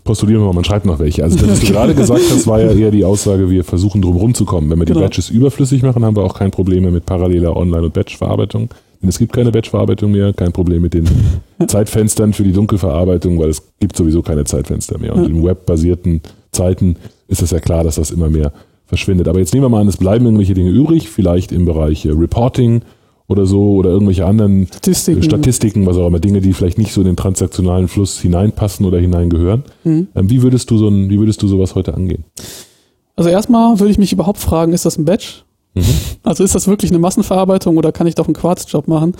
postulieren 0.03 0.43
wir 0.43 0.45
mal, 0.45 0.53
man 0.53 0.63
schreibt 0.63 0.85
noch 0.85 0.99
welche. 0.99 1.23
Also 1.23 1.41
was 1.49 1.59
du 1.59 1.65
gerade 1.73 1.95
gesagt 1.95 2.21
hast, 2.29 2.45
war 2.45 2.61
ja 2.61 2.71
eher 2.79 2.91
die 2.91 3.03
Aussage, 3.03 3.49
wir 3.49 3.63
versuchen 3.63 3.99
drum 3.99 4.15
rumzukommen. 4.15 4.69
Wenn 4.69 4.77
wir 4.77 4.85
die 4.85 4.93
Genau. 4.93 5.05
Batches 5.05 5.31
überflüssig 5.31 5.81
machen, 5.81 6.05
haben 6.05 6.15
wir 6.15 6.21
auch 6.23 6.35
kein 6.37 6.51
Problem 6.51 6.83
mehr 6.83 6.91
mit 6.91 7.07
paralleler 7.07 7.57
Online- 7.57 7.85
und 7.85 7.93
Batch-Verarbeitung. 7.95 8.69
Denn 9.01 9.09
es 9.09 9.17
gibt 9.17 9.33
keine 9.33 9.51
Batch-Verarbeitung 9.51 10.11
mehr, 10.11 10.33
kein 10.33 10.51
Problem 10.51 10.83
mit 10.83 10.93
den 10.93 11.05
Zeitfenstern 11.67 12.33
für 12.33 12.43
die 12.43 12.51
Dunkelverarbeitung, 12.53 13.39
weil 13.39 13.49
es 13.49 13.63
gibt 13.79 13.97
sowieso 13.97 14.21
keine 14.21 14.43
Zeitfenster 14.43 14.99
mehr. 14.99 15.15
Und 15.15 15.23
Ja. 15.23 15.29
in 15.29 15.43
webbasierten 15.43 16.21
Zeiten 16.51 16.95
ist 17.27 17.41
es 17.41 17.49
ja 17.49 17.59
klar, 17.59 17.83
dass 17.83 17.95
das 17.95 18.11
immer 18.11 18.29
mehr 18.29 18.51
verschwindet. 18.85 19.27
Aber 19.27 19.39
jetzt 19.39 19.51
nehmen 19.55 19.65
wir 19.65 19.69
mal 19.69 19.81
an, 19.81 19.87
es 19.87 19.97
bleiben 19.97 20.25
irgendwelche 20.25 20.53
Dinge 20.53 20.69
übrig, 20.69 21.09
vielleicht 21.09 21.51
im 21.51 21.65
Bereich 21.65 22.05
äh, 22.05 22.11
Reporting 22.11 22.83
oder 23.31 23.45
so 23.45 23.73
oder 23.75 23.89
irgendwelche 23.89 24.25
anderen 24.25 24.67
Statistiken. 24.67 25.23
Statistiken, 25.23 25.85
was 25.85 25.97
auch 25.97 26.07
immer, 26.07 26.19
Dinge, 26.19 26.41
die 26.41 26.53
vielleicht 26.53 26.77
nicht 26.77 26.91
so 26.91 27.01
in 27.01 27.07
den 27.07 27.15
transaktionalen 27.15 27.87
Fluss 27.87 28.19
hineinpassen 28.19 28.85
oder 28.85 28.99
hineingehören. 28.99 29.63
Mhm. 29.83 30.07
Wie 30.13 30.41
würdest 30.43 30.69
du 30.69 30.77
so 30.77 30.89
ein, 30.89 31.09
wie 31.09 31.17
würdest 31.17 31.41
du 31.41 31.47
sowas 31.47 31.75
heute 31.75 31.93
angehen? 31.93 32.25
Also 33.15 33.29
erstmal 33.29 33.79
würde 33.79 33.91
ich 33.91 33.97
mich 33.97 34.13
überhaupt 34.13 34.39
fragen, 34.39 34.73
ist 34.73 34.85
das 34.85 34.97
ein 34.97 35.05
Batch? 35.05 35.45
Mhm. 35.73 35.83
Also 36.23 36.43
ist 36.43 36.55
das 36.55 36.67
wirklich 36.67 36.91
eine 36.91 36.99
Massenverarbeitung 36.99 37.77
oder 37.77 37.91
kann 37.91 38.07
ich 38.07 38.15
doch 38.15 38.25
einen 38.25 38.33
Quarzjob 38.33 38.87
machen? 38.87 39.15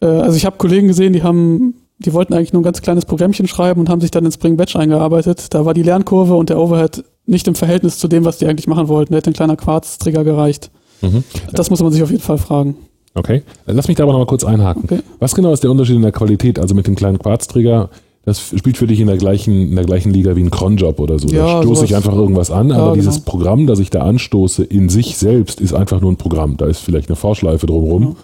Äh, 0.00 0.06
also 0.06 0.36
ich 0.36 0.46
habe 0.46 0.56
Kollegen 0.56 0.88
gesehen, 0.88 1.12
die 1.12 1.22
haben, 1.22 1.74
die 1.98 2.12
wollten 2.12 2.34
eigentlich 2.34 2.52
nur 2.52 2.60
ein 2.60 2.64
ganz 2.64 2.82
kleines 2.82 3.04
Programmchen 3.04 3.46
schreiben 3.48 3.80
und 3.80 3.88
haben 3.88 4.00
sich 4.00 4.10
dann 4.10 4.24
in 4.24 4.32
Spring 4.32 4.56
Batch 4.56 4.76
eingearbeitet. 4.76 5.54
Da 5.54 5.64
war 5.64 5.74
die 5.74 5.82
Lernkurve 5.82 6.34
und 6.34 6.48
der 6.48 6.58
Overhead 6.58 7.04
nicht 7.26 7.46
im 7.48 7.54
Verhältnis 7.54 7.98
zu 7.98 8.08
dem, 8.08 8.24
was 8.24 8.38
die 8.38 8.46
eigentlich 8.46 8.68
machen 8.68 8.88
wollten. 8.88 9.12
Da 9.12 9.18
hätte 9.18 9.30
ein 9.30 9.34
kleiner 9.34 9.56
Quarz-Trigger 9.56 10.24
gereicht. 10.24 10.70
Mhm. 11.02 11.24
Das 11.52 11.70
muss 11.70 11.82
man 11.82 11.92
sich 11.92 12.02
auf 12.02 12.10
jeden 12.10 12.22
Fall 12.22 12.38
fragen. 12.38 12.76
Okay. 13.16 13.42
Lass 13.64 13.88
mich 13.88 13.96
da 13.96 14.02
aber 14.02 14.12
noch 14.12 14.20
mal 14.20 14.26
kurz 14.26 14.44
einhaken. 14.44 14.84
Okay. 14.84 15.00
Was 15.18 15.34
genau 15.34 15.52
ist 15.52 15.62
der 15.64 15.70
Unterschied 15.70 15.96
in 15.96 16.02
der 16.02 16.12
Qualität? 16.12 16.58
Also 16.58 16.74
mit 16.74 16.86
dem 16.86 16.94
kleinen 16.94 17.18
Quarzträger, 17.18 17.88
das 18.26 18.40
spielt 18.40 18.76
für 18.76 18.86
dich 18.86 19.00
in 19.00 19.06
der 19.06 19.16
gleichen, 19.16 19.68
in 19.70 19.74
der 19.74 19.86
gleichen 19.86 20.12
Liga 20.12 20.36
wie 20.36 20.42
ein 20.42 20.50
Cronjob 20.50 21.00
oder 21.00 21.18
so. 21.18 21.28
Ja, 21.28 21.56
da 21.56 21.62
stoße 21.62 21.86
ich 21.86 21.96
einfach 21.96 22.14
irgendwas 22.14 22.50
an, 22.50 22.68
Ja, 22.68 22.76
aber 22.76 22.84
genau. 22.92 22.94
dieses 22.96 23.20
Programm, 23.20 23.66
das 23.66 23.78
ich 23.78 23.88
da 23.88 24.02
anstoße, 24.02 24.64
in 24.64 24.90
sich 24.90 25.16
selbst 25.16 25.60
ist 25.60 25.72
einfach 25.72 26.00
nur 26.00 26.12
ein 26.12 26.16
Programm. 26.16 26.58
Da 26.58 26.66
ist 26.66 26.80
vielleicht 26.80 27.08
eine 27.08 27.16
Vorschleife 27.16 27.66
drumherum, 27.66 28.16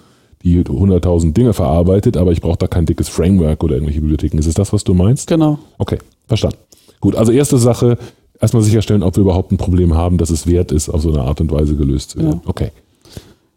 die 0.43 0.61
100.000 0.61 1.33
Dinge 1.33 1.55
verarbeitet, 1.55 2.17
aber 2.19 2.33
ich 2.33 2.43
brauche 2.43 2.59
da 2.59 2.67
kein 2.67 2.85
dickes 2.85 3.09
Framework 3.09 3.65
oder 3.65 3.75
irgendwelche 3.75 4.01
Bibliotheken. 4.01 4.39
Ist 4.39 4.47
es 4.47 4.55
das, 4.55 4.73
was 4.73 4.85
du 4.85 4.93
meinst? 4.93 5.29
Genau. 5.29 5.59
Okay, 5.79 5.99
verstanden. 6.27 6.59
Gut, 7.01 7.17
also 7.17 7.33
erste 7.33 7.57
Sache, 7.57 7.97
erstmal 8.41 8.63
sicherstellen, 8.63 9.03
ob 9.03 9.17
wir 9.17 9.23
überhaupt 9.23 9.53
ein 9.53 9.57
Problem 9.57 9.95
haben, 9.95 10.19
dass 10.19 10.31
es 10.31 10.47
wert 10.47 10.71
ist, 10.71 10.91
auf 10.91 11.01
so 11.01 11.13
eine 11.13 11.23
Art 11.23 11.41
und 11.41 11.51
Weise 11.51 11.77
gelöst 11.77 12.11
zu 12.11 12.19
werden. 12.19 12.41
Ja. 12.45 12.51
Okay. 12.51 12.71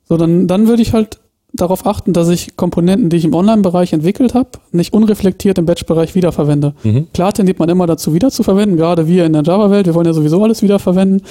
So, 0.08 0.18
dann, 0.18 0.48
dann 0.48 0.68
würde 0.68 0.84
ich 0.84 0.94
halt 0.94 1.20
darauf 1.56 1.86
achten, 1.86 2.14
dass 2.14 2.30
ich 2.30 2.56
Komponenten, 2.56 3.10
die 3.10 3.18
ich 3.18 3.26
im 3.26 3.34
Online-Bereich 3.34 3.94
entwickelt 3.94 4.34
habe, 4.34 4.50
nicht 4.72 4.94
unreflektiert 4.94 5.58
im 5.58 5.66
Batch-Bereich 5.66 6.16
wiederverwende. 6.16 6.74
Mhm. 6.84 7.08
Klar 7.14 7.34
tendiert 7.34 7.60
man 7.60 7.70
immer 7.70 7.88
dazu, 7.88 8.14
wiederzuverwenden, 8.14 8.78
gerade 8.78 9.08
wir 9.08 9.26
in 9.26 9.34
der 9.34 9.44
Java-Welt, 9.44 9.86
wir 9.86 9.96
wollen 9.96 10.08
ja 10.08 10.14
sowieso 10.14 10.44
alles 10.44 10.62
wiederverwenden. 10.62 11.22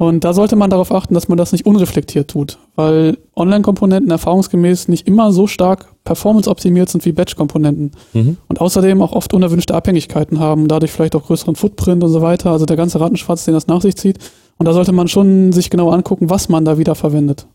Und 0.00 0.24
da 0.24 0.32
sollte 0.32 0.56
man 0.56 0.70
darauf 0.70 0.92
achten, 0.92 1.12
dass 1.12 1.28
man 1.28 1.36
das 1.36 1.52
nicht 1.52 1.66
unreflektiert 1.66 2.30
tut, 2.30 2.56
weil 2.74 3.18
Online-Komponenten 3.36 4.10
erfahrungsgemäß 4.10 4.88
nicht 4.88 5.06
immer 5.06 5.30
so 5.30 5.46
stark 5.46 5.88
performance-optimiert 6.04 6.88
sind 6.88 7.04
wie 7.04 7.12
Batch-Komponenten. 7.12 7.90
Mhm. 8.14 8.38
Und 8.48 8.62
außerdem 8.62 9.02
auch 9.02 9.12
oft 9.12 9.34
unerwünschte 9.34 9.74
Abhängigkeiten 9.74 10.40
haben, 10.40 10.68
dadurch 10.68 10.90
vielleicht 10.90 11.14
auch 11.16 11.26
größeren 11.26 11.54
Footprint 11.54 12.02
und 12.02 12.08
so 12.08 12.22
weiter, 12.22 12.50
also 12.50 12.64
der 12.64 12.78
ganze 12.78 12.98
Rattenschwarz, 12.98 13.44
den 13.44 13.52
das 13.52 13.66
nach 13.66 13.82
sich 13.82 13.94
zieht. 13.94 14.18
Und 14.56 14.64
da 14.64 14.72
sollte 14.72 14.92
man 14.92 15.06
schon 15.06 15.52
sich 15.52 15.68
genau 15.68 15.90
angucken, 15.90 16.30
was 16.30 16.48
man 16.48 16.64
da 16.64 16.78
wieder 16.78 16.94
verwendet. 16.94 17.46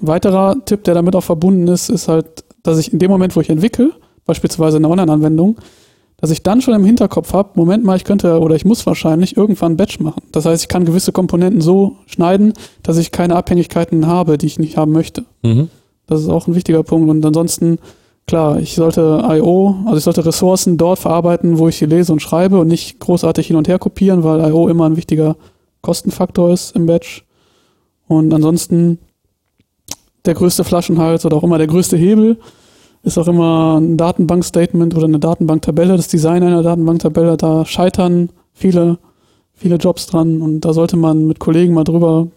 Ein 0.00 0.06
weiterer 0.08 0.56
Tipp, 0.64 0.84
der 0.84 0.94
damit 0.94 1.16
auch 1.16 1.22
verbunden 1.22 1.68
ist, 1.68 1.88
ist 1.88 2.08
halt, 2.08 2.44
dass 2.62 2.78
ich 2.78 2.92
in 2.92 2.98
dem 2.98 3.10
Moment, 3.10 3.36
wo 3.36 3.40
ich 3.40 3.50
entwickle, 3.50 3.92
beispielsweise 4.24 4.76
eine 4.76 4.88
Online-Anwendung, 4.88 5.56
dass 6.18 6.30
ich 6.30 6.42
dann 6.42 6.62
schon 6.62 6.74
im 6.74 6.84
Hinterkopf 6.84 7.32
habe, 7.32 7.50
Moment 7.54 7.84
mal, 7.84 7.96
ich 7.96 8.04
könnte 8.04 8.40
oder 8.40 8.54
ich 8.56 8.64
muss 8.64 8.86
wahrscheinlich 8.86 9.36
irgendwann 9.36 9.72
ein 9.72 9.76
Batch 9.76 10.00
machen. 10.00 10.22
Das 10.32 10.46
heißt, 10.46 10.62
ich 10.62 10.68
kann 10.68 10.84
gewisse 10.84 11.12
Komponenten 11.12 11.60
so 11.60 11.96
schneiden, 12.06 12.54
dass 12.82 12.96
ich 12.96 13.12
keine 13.12 13.36
Abhängigkeiten 13.36 14.06
habe, 14.06 14.38
die 14.38 14.46
ich 14.46 14.58
nicht 14.58 14.76
haben 14.76 14.92
möchte. 14.92 15.24
Mhm. 15.42 15.68
Das 16.06 16.20
ist 16.20 16.28
auch 16.28 16.46
ein 16.46 16.54
wichtiger 16.54 16.82
Punkt. 16.82 17.10
Und 17.10 17.24
ansonsten, 17.24 17.78
klar, 18.26 18.58
ich 18.58 18.74
sollte 18.74 19.22
I.O., 19.28 19.76
also 19.84 19.98
ich 19.98 20.04
sollte 20.04 20.24
Ressourcen 20.24 20.78
dort 20.78 20.98
verarbeiten, 20.98 21.58
wo 21.58 21.68
ich 21.68 21.76
sie 21.76 21.86
lese 21.86 22.12
und 22.12 22.20
schreibe 22.20 22.58
und 22.60 22.68
nicht 22.68 22.98
großartig 22.98 23.48
hin 23.48 23.56
und 23.56 23.68
her 23.68 23.78
kopieren, 23.78 24.24
weil 24.24 24.40
I.O. 24.48 24.68
immer 24.68 24.86
ein 24.86 24.96
wichtiger 24.96 25.36
Kostenfaktor 25.82 26.50
ist 26.50 26.74
im 26.74 26.86
Batch. 26.86 27.26
Und 28.08 28.32
ansonsten 28.32 29.00
der 30.26 30.34
größte 30.34 30.64
Flaschenhals 30.64 31.24
oder 31.24 31.36
auch 31.36 31.42
immer 31.42 31.58
der 31.58 31.66
größte 31.66 31.96
Hebel 31.96 32.38
ist 33.02 33.18
auch 33.18 33.28
immer 33.28 33.78
ein 33.78 33.96
Datenbankstatement 33.96 34.94
oder 34.96 35.04
eine 35.04 35.20
Datenbanktabelle, 35.20 35.96
das 35.96 36.08
Design 36.08 36.42
einer 36.42 36.62
Datenbanktabelle. 36.62 37.36
Da 37.36 37.64
scheitern 37.64 38.30
viele, 38.52 38.98
viele 39.54 39.76
Jobs 39.76 40.06
dran 40.06 40.42
und 40.42 40.60
da 40.60 40.72
sollte 40.72 40.96
man 40.96 41.26
mit 41.26 41.38
Kollegen 41.38 41.72
mal 41.72 41.84
drüber 41.84 42.28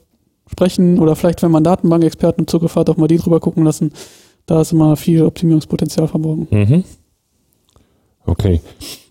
sprechen 0.47 0.99
oder 0.99 1.15
vielleicht, 1.15 1.41
wenn 1.41 1.51
man 1.51 1.63
Datenbankexperten 1.63 2.43
im 2.43 2.47
Zugriff 2.47 2.75
hat, 2.75 2.89
auch 2.89 2.97
mal 2.97 3.07
die 3.07 3.17
drüber 3.17 3.39
gucken 3.39 3.63
lassen. 3.65 3.91
Da 4.45 4.61
ist 4.61 4.71
immer 4.71 4.95
viel 4.95 5.23
Optimierungspotenzial 5.23 6.07
verborgen. 6.07 6.47
Mhm. 6.51 6.83
Okay. 8.25 8.61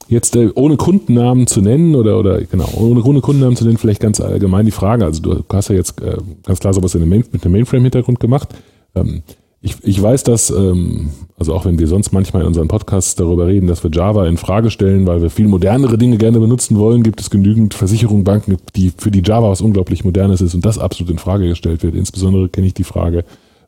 Jetzt 0.08 0.36
äh, 0.36 0.50
ohne 0.54 0.76
Kundennamen 0.76 1.46
zu 1.46 1.60
nennen 1.60 1.94
oder 1.94 2.18
oder 2.18 2.40
genau 2.42 2.68
ohne, 2.76 3.02
ohne 3.02 3.20
Kundennamen 3.20 3.56
zu 3.56 3.64
nennen 3.64 3.76
vielleicht 3.76 4.00
ganz 4.00 4.20
allgemein 4.20 4.64
die 4.64 4.72
Frage. 4.72 5.04
Also 5.04 5.20
du 5.20 5.44
hast 5.52 5.68
ja 5.68 5.76
jetzt 5.76 6.00
äh, 6.00 6.16
ganz 6.44 6.60
klar 6.60 6.72
sowas 6.72 6.94
in 6.94 7.00
dem 7.00 7.10
Main, 7.10 7.24
mit 7.30 7.44
einem 7.44 7.52
Mainframe-Hintergrund 7.52 8.18
gemacht. 8.18 8.48
Ähm, 8.94 9.22
ich, 9.60 9.76
ich 9.82 10.00
weiß, 10.00 10.22
dass 10.22 10.50
ähm, 10.50 11.10
also 11.36 11.52
auch 11.52 11.64
wenn 11.64 11.78
wir 11.78 11.88
sonst 11.88 12.12
manchmal 12.12 12.42
in 12.42 12.48
unseren 12.48 12.68
Podcasts 12.68 13.16
darüber 13.16 13.48
reden, 13.48 13.66
dass 13.66 13.82
wir 13.82 13.90
Java 13.90 14.26
in 14.26 14.36
Frage 14.36 14.70
stellen, 14.70 15.06
weil 15.06 15.20
wir 15.20 15.30
viel 15.30 15.48
modernere 15.48 15.98
Dinge 15.98 16.16
gerne 16.16 16.38
benutzen 16.38 16.78
wollen, 16.78 17.02
gibt 17.02 17.20
es 17.20 17.28
genügend 17.28 17.74
Versicherungen, 17.74 18.24
Banken, 18.24 18.56
die 18.76 18.92
für 18.96 19.10
die 19.10 19.22
Java 19.24 19.50
was 19.50 19.60
unglaublich 19.60 20.04
Modernes 20.04 20.40
ist 20.40 20.54
und 20.54 20.64
das 20.64 20.78
absolut 20.78 21.10
in 21.10 21.18
Frage 21.18 21.48
gestellt 21.48 21.82
wird. 21.82 21.94
Insbesondere 21.96 22.48
kenne 22.48 22.68
ich 22.68 22.74
die 22.74 22.84
Frage 22.84 23.24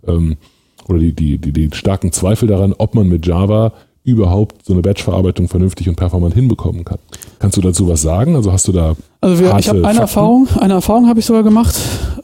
ähm, 0.07 0.37
oder 0.89 1.01
die, 1.01 1.13
die, 1.13 1.39
die, 1.39 1.53
die 1.53 1.71
starken 1.73 2.13
Zweifel 2.13 2.49
daran, 2.49 2.73
ob 2.79 2.95
man 2.95 3.09
mit 3.09 3.27
Java 3.27 3.73
überhaupt 4.11 4.65
so 4.65 4.73
eine 4.73 4.83
Batch-Verarbeitung 4.83 5.49
vernünftig 5.49 5.89
und 5.89 5.97
performant 5.97 6.35
hinbekommen 6.35 6.85
kann. 6.85 6.99
Kannst 7.39 7.57
du 7.57 7.61
dazu 7.61 7.89
was 7.89 8.03
sagen? 8.03 8.37
Also 8.37 8.53
hast 8.53 8.69
du 8.69 8.73
da 8.73 8.95
Also 9.21 9.39
wir, 9.41 9.57
ich 9.59 9.69
habe 9.69 9.79
eine 9.79 9.85
Fakten? 9.87 10.01
Erfahrung, 10.01 10.49
eine 10.59 10.75
Erfahrung 10.75 11.09
habe 11.09 11.21
ich 11.21 11.27
sogar 11.27 11.43
gemacht. 11.43 11.75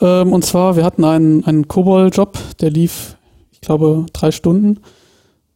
Ähm, 0.01 0.33
und 0.33 0.45
zwar, 0.45 0.77
wir 0.77 0.85
hatten 0.85 1.05
einen, 1.05 1.45
einen 1.45 1.69
COBOL-Job, 1.69 2.39
der 2.61 2.71
lief, 2.71 3.17
ich 3.53 3.61
glaube, 3.61 4.07
drei 4.13 4.31
Stunden. 4.31 4.81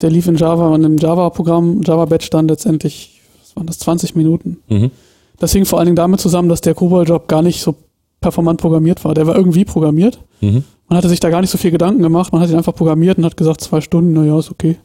Der 0.00 0.10
lief 0.10 0.26
in 0.28 0.36
Java 0.36 0.68
und 0.68 0.82
im 0.82 0.96
Java-Programm, 0.96 1.82
Java-Batch 1.82 2.30
dann 2.30 2.48
letztendlich, 2.48 3.20
was 3.40 3.54
waren 3.56 3.66
das, 3.66 3.78
20 3.80 4.14
Minuten. 4.16 4.58
Mhm. 4.68 4.90
Das 5.38 5.52
hing 5.52 5.64
vor 5.66 5.78
allen 5.78 5.86
Dingen 5.86 5.96
damit 5.96 6.20
zusammen, 6.20 6.48
dass 6.48 6.62
der 6.62 6.74
COBOL-Job 6.74 7.28
gar 7.28 7.42
nicht 7.42 7.60
so 7.60 7.74
performant 8.20 8.60
programmiert 8.60 9.04
war. 9.04 9.14
Der 9.14 9.26
war 9.26 9.36
irgendwie 9.36 9.64
programmiert. 9.64 10.20
Mhm. 10.40 10.64
Man 10.88 10.96
hatte 10.96 11.08
sich 11.08 11.20
da 11.20 11.30
gar 11.30 11.40
nicht 11.40 11.50
so 11.50 11.58
viel 11.58 11.70
Gedanken 11.70 12.02
gemacht. 12.02 12.32
Man 12.32 12.42
hat 12.42 12.50
ihn 12.50 12.56
einfach 12.56 12.74
programmiert 12.74 13.18
und 13.18 13.24
hat 13.24 13.36
gesagt, 13.36 13.60
zwei 13.60 13.80
Stunden, 13.80 14.12
naja, 14.12 14.38
ist 14.38 14.50
okay. 14.50 14.76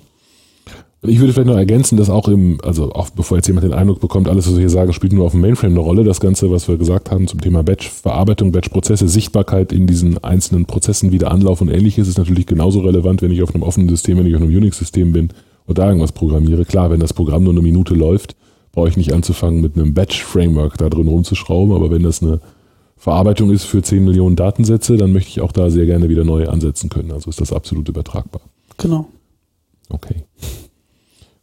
Und 1.01 1.11
ich 1.11 1.21
würde 1.21 1.33
vielleicht 1.33 1.49
noch 1.49 1.57
ergänzen, 1.57 1.97
dass 1.97 2.11
auch 2.11 2.27
im, 2.27 2.59
also 2.65 2.91
auch 2.93 3.11
bevor 3.11 3.39
jetzt 3.39 3.47
jemand 3.47 3.65
den 3.65 3.73
Eindruck 3.73 4.01
bekommt, 4.01 4.29
alles, 4.29 4.49
was 4.49 4.55
wir 4.55 4.61
hier 4.61 4.71
sagen, 4.71 4.93
spielt 4.93 5.13
nur 5.13 5.27
auf 5.27 5.33
dem 5.33 5.43
Mainframe 5.43 5.73
eine 5.73 5.81
Rolle. 5.81 6.03
Das 6.03 6.19
Ganze, 6.19 6.51
was 6.51 6.67
wir 6.67 6.77
gesagt 6.77 7.13
haben 7.13 7.29
zum 7.29 7.41
Thema 7.41 7.63
Batch-Verarbeitung, 7.63 8.51
Batch-Prozesse, 8.51 9.07
Sichtbarkeit 9.07 9.73
in 9.73 9.87
diesen 9.87 10.23
einzelnen 10.25 10.67
Prozessen, 10.67 11.13
wieder 11.13 11.31
Anlauf 11.31 11.61
und 11.61 11.69
ähnliches, 11.69 12.09
ist 12.09 12.19
natürlich 12.19 12.47
genauso 12.47 12.81
relevant, 12.81 13.23
wenn 13.23 13.31
ich 13.31 13.43
auf 13.43 13.55
einem 13.55 13.63
offenen 13.63 13.89
System, 13.89 14.19
wenn 14.19 14.27
ich 14.27 14.35
auf 14.35 14.43
einem 14.43 14.55
Unix-System 14.55 15.13
bin 15.13 15.29
und 15.67 15.79
da 15.79 15.87
irgendwas 15.87 16.11
programmiere. 16.11 16.65
Klar, 16.65 16.91
wenn 16.91 16.99
das 16.99 17.13
Programm 17.13 17.45
nur 17.45 17.53
eine 17.53 17.63
Minute 17.63 17.95
läuft, 17.95 18.35
brauche 18.73 18.89
ich 18.89 18.97
nicht 18.97 19.13
anzufangen, 19.13 19.61
mit 19.61 19.77
einem 19.77 19.95
Batch-Framework 19.95 20.79
da 20.79 20.89
drin 20.89 21.07
rumzuschrauben, 21.07 21.75
aber 21.75 21.93
wenn 21.93 22.03
das 22.03 22.23
eine 22.23 22.41
Verarbeitung 22.97 23.51
ist 23.53 23.65
für 23.65 23.83
10 23.83 24.05
Millionen 24.05 24.35
Datensätze, 24.35 24.97
dann 24.97 25.13
möchte 25.13 25.31
ich 25.31 25.41
auch 25.43 25.53
da 25.53 25.71
sehr 25.71 25.87
gerne 25.87 26.09
wieder 26.09 26.25
neu 26.25 26.49
ansetzen 26.49 26.89
können. 26.89 27.13
Also 27.13 27.31
ist 27.31 27.41
das 27.41 27.53
absolut 27.53 27.89
übertragbar. 27.89 28.43
Genau. 28.79 29.07
Okay. 29.91 30.25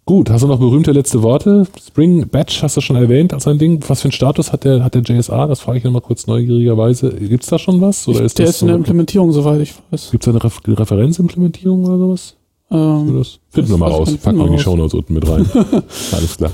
Gut, 0.08 0.30
hast 0.30 0.44
du 0.44 0.48
noch 0.48 0.60
berühmte 0.60 0.92
letzte 0.92 1.24
Worte? 1.24 1.66
Spring 1.84 2.28
Batch 2.28 2.62
hast 2.62 2.78
du 2.78 2.82
schon 2.82 2.96
erwähnt 2.96 3.34
als 3.34 3.48
ein 3.48 3.58
Ding. 3.58 3.84
Was 3.88 4.02
für 4.02 4.06
einen 4.06 4.12
Status 4.12 4.52
hat 4.54 4.64
der, 4.64 4.84
hat 4.84 4.94
der 4.94 5.02
JSA? 5.02 5.48
Das 5.48 5.62
frage 5.62 5.80
ich 5.80 5.84
nochmal 5.84 6.02
kurz 6.04 6.28
neugierigerweise. 6.28 7.10
Gibt 7.10 7.44
es 7.44 7.50
da 7.50 7.58
schon 7.58 7.82
was? 7.82 8.08
Oder 8.08 8.20
Ich, 8.20 8.26
ist 8.26 8.38
der 8.38 8.48
ist 8.48 8.62
in 8.62 8.68
der 8.68 8.76
Implementierung, 8.76 9.32
soweit 9.32 9.62
ich 9.62 9.74
weiß. 9.90 10.12
Gibt 10.12 10.24
es 10.24 10.26
da 10.26 10.32
eine 10.32 10.44
Ref 10.44 10.62
Referenzimplementierung 10.68 11.86
oder 11.86 11.98
sowas? 11.98 12.36
Ähm, 12.70 13.18
Das 13.18 13.40
finden 13.50 13.70
wir 13.70 13.78
das 13.78 13.80
mal 13.80 13.86
weiß 13.88 13.94
ich 14.10 14.14
raus. 14.14 14.18
Packen 14.24 14.38
wir 14.38 14.46
in 14.46 14.52
die 14.52 14.58
wir 14.58 14.64
Shownotes 14.64 14.94
unten 14.94 15.14
mit 15.16 15.28
rein. 15.28 15.46
Alles 16.12 16.38
klar. 16.38 16.52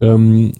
Ähm, 0.00 0.52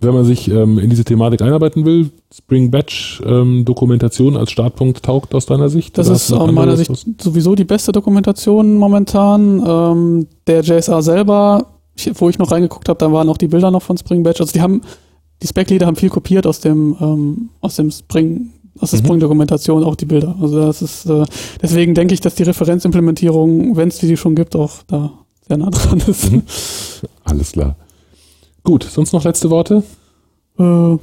wenn 0.00 0.14
man 0.14 0.24
sich 0.24 0.48
ähm, 0.48 0.78
in 0.78 0.90
diese 0.90 1.04
Thematik 1.04 1.42
einarbeiten 1.42 1.84
will, 1.84 2.10
Spring 2.32 2.70
Batch 2.70 3.20
ähm, 3.26 3.64
Dokumentation 3.64 4.36
als 4.36 4.52
Startpunkt 4.52 5.02
taugt 5.02 5.34
aus 5.34 5.46
deiner 5.46 5.68
Sicht? 5.68 5.98
Das 5.98 6.08
ist 6.08 6.32
aus 6.32 6.52
meiner 6.52 6.76
Sicht 6.76 6.92
sowieso 7.20 7.56
die 7.56 7.64
beste 7.64 7.90
Dokumentation 7.90 8.74
momentan. 8.74 9.62
Ähm, 9.66 10.26
der 10.46 10.62
JSR 10.62 11.02
selber, 11.02 11.66
ich, 11.96 12.10
wo 12.14 12.28
ich 12.28 12.38
noch 12.38 12.52
reingeguckt 12.52 12.88
habe, 12.88 12.98
da 12.98 13.12
waren 13.12 13.28
auch 13.28 13.38
die 13.38 13.48
Bilder 13.48 13.70
noch 13.72 13.82
von 13.82 13.98
Spring 13.98 14.22
Batch. 14.22 14.40
Also 14.40 14.52
die 14.52 14.60
haben, 14.60 14.82
die 15.42 15.48
Spec-Leader 15.48 15.86
haben 15.86 15.96
viel 15.96 16.10
kopiert 16.10 16.46
aus 16.46 16.60
dem, 16.60 16.96
ähm, 17.00 17.48
aus 17.60 17.74
dem 17.74 17.90
Spring, 17.90 18.50
aus 18.78 18.92
der 18.92 19.00
Mhm. 19.00 19.04
Spring-Dokumentation 19.06 19.82
auch 19.82 19.96
die 19.96 20.06
Bilder. 20.06 20.36
Also 20.40 20.60
das 20.60 20.80
ist, 20.80 21.06
äh, 21.06 21.24
deswegen 21.60 21.94
denke 21.94 22.14
ich, 22.14 22.20
dass 22.20 22.36
die 22.36 22.44
Referenzimplementierung, 22.44 23.76
wenn 23.76 23.88
es 23.88 23.98
die 23.98 24.16
schon 24.16 24.36
gibt, 24.36 24.54
auch 24.54 24.74
da 24.86 25.10
sehr 25.48 25.56
nah 25.56 25.70
dran 25.70 26.00
ist. 26.06 26.30
Mhm. 26.30 26.42
Alles 27.24 27.50
klar. 27.50 27.74
Gut, 28.68 28.84
sonst 28.84 29.12
noch 29.14 29.24
letzte 29.24 29.48
Worte? 29.48 29.82
Äh, 30.58 30.62
nein, 30.62 30.98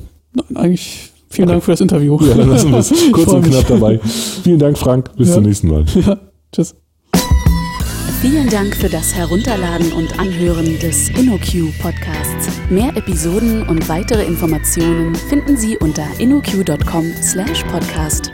eigentlich 0.54 1.10
vielen 1.30 1.48
Okay. 1.48 1.54
Dank 1.56 1.64
für 1.64 1.72
das 1.72 1.82
Interview. 1.82 2.20
Ja, 2.22 2.36
dann 2.36 2.50
lassen 2.50 2.70
wir 2.72 2.78
es 2.78 2.94
kurz 3.12 3.34
und 3.34 3.42
knapp 3.42 3.66
dabei. 3.68 4.00
Vielen 4.44 4.60
Dank, 4.60 4.78
Frank. 4.78 5.10
Bis 5.18 5.30
Ja. 5.30 5.34
zum 5.36 5.44
nächsten 5.46 5.70
Mal. 5.70 5.84
Ja, 6.06 6.18
tschüss. 6.54 6.76
Vielen 8.22 8.48
Dank 8.52 8.76
für 8.76 8.88
das 8.90 9.16
Herunterladen 9.16 9.92
und 9.94 10.20
Anhören 10.20 10.78
des 10.80 11.10
InnoQ 11.10 11.72
Podcasts. 11.82 12.50
Mehr 12.70 12.96
Episoden 12.96 13.68
und 13.68 13.90
weitere 13.90 14.24
Informationen 14.26 15.16
finden 15.16 15.58
Sie 15.58 15.76
unter 15.80 16.06
innoq.com/podcast. 16.20 18.32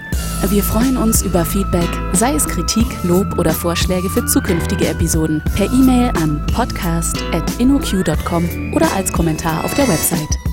Wir 0.49 0.63
freuen 0.63 0.97
uns 0.97 1.21
über 1.21 1.45
Feedback, 1.45 1.88
sei 2.13 2.34
es 2.34 2.45
Kritik, 2.45 2.88
Lob 3.04 3.38
oder 3.38 3.51
Vorschläge 3.51 4.10
für 4.10 4.25
zukünftige 4.25 4.88
Episoden, 4.88 5.43
per 5.56 5.71
E-Mail 5.71 6.12
an 6.21 6.43
podcast@innoq.com 6.47 8.73
oder 8.73 8.91
als 8.93 9.13
Kommentar 9.13 9.63
auf 9.63 9.75
der 9.75 9.88
Website. 9.88 10.51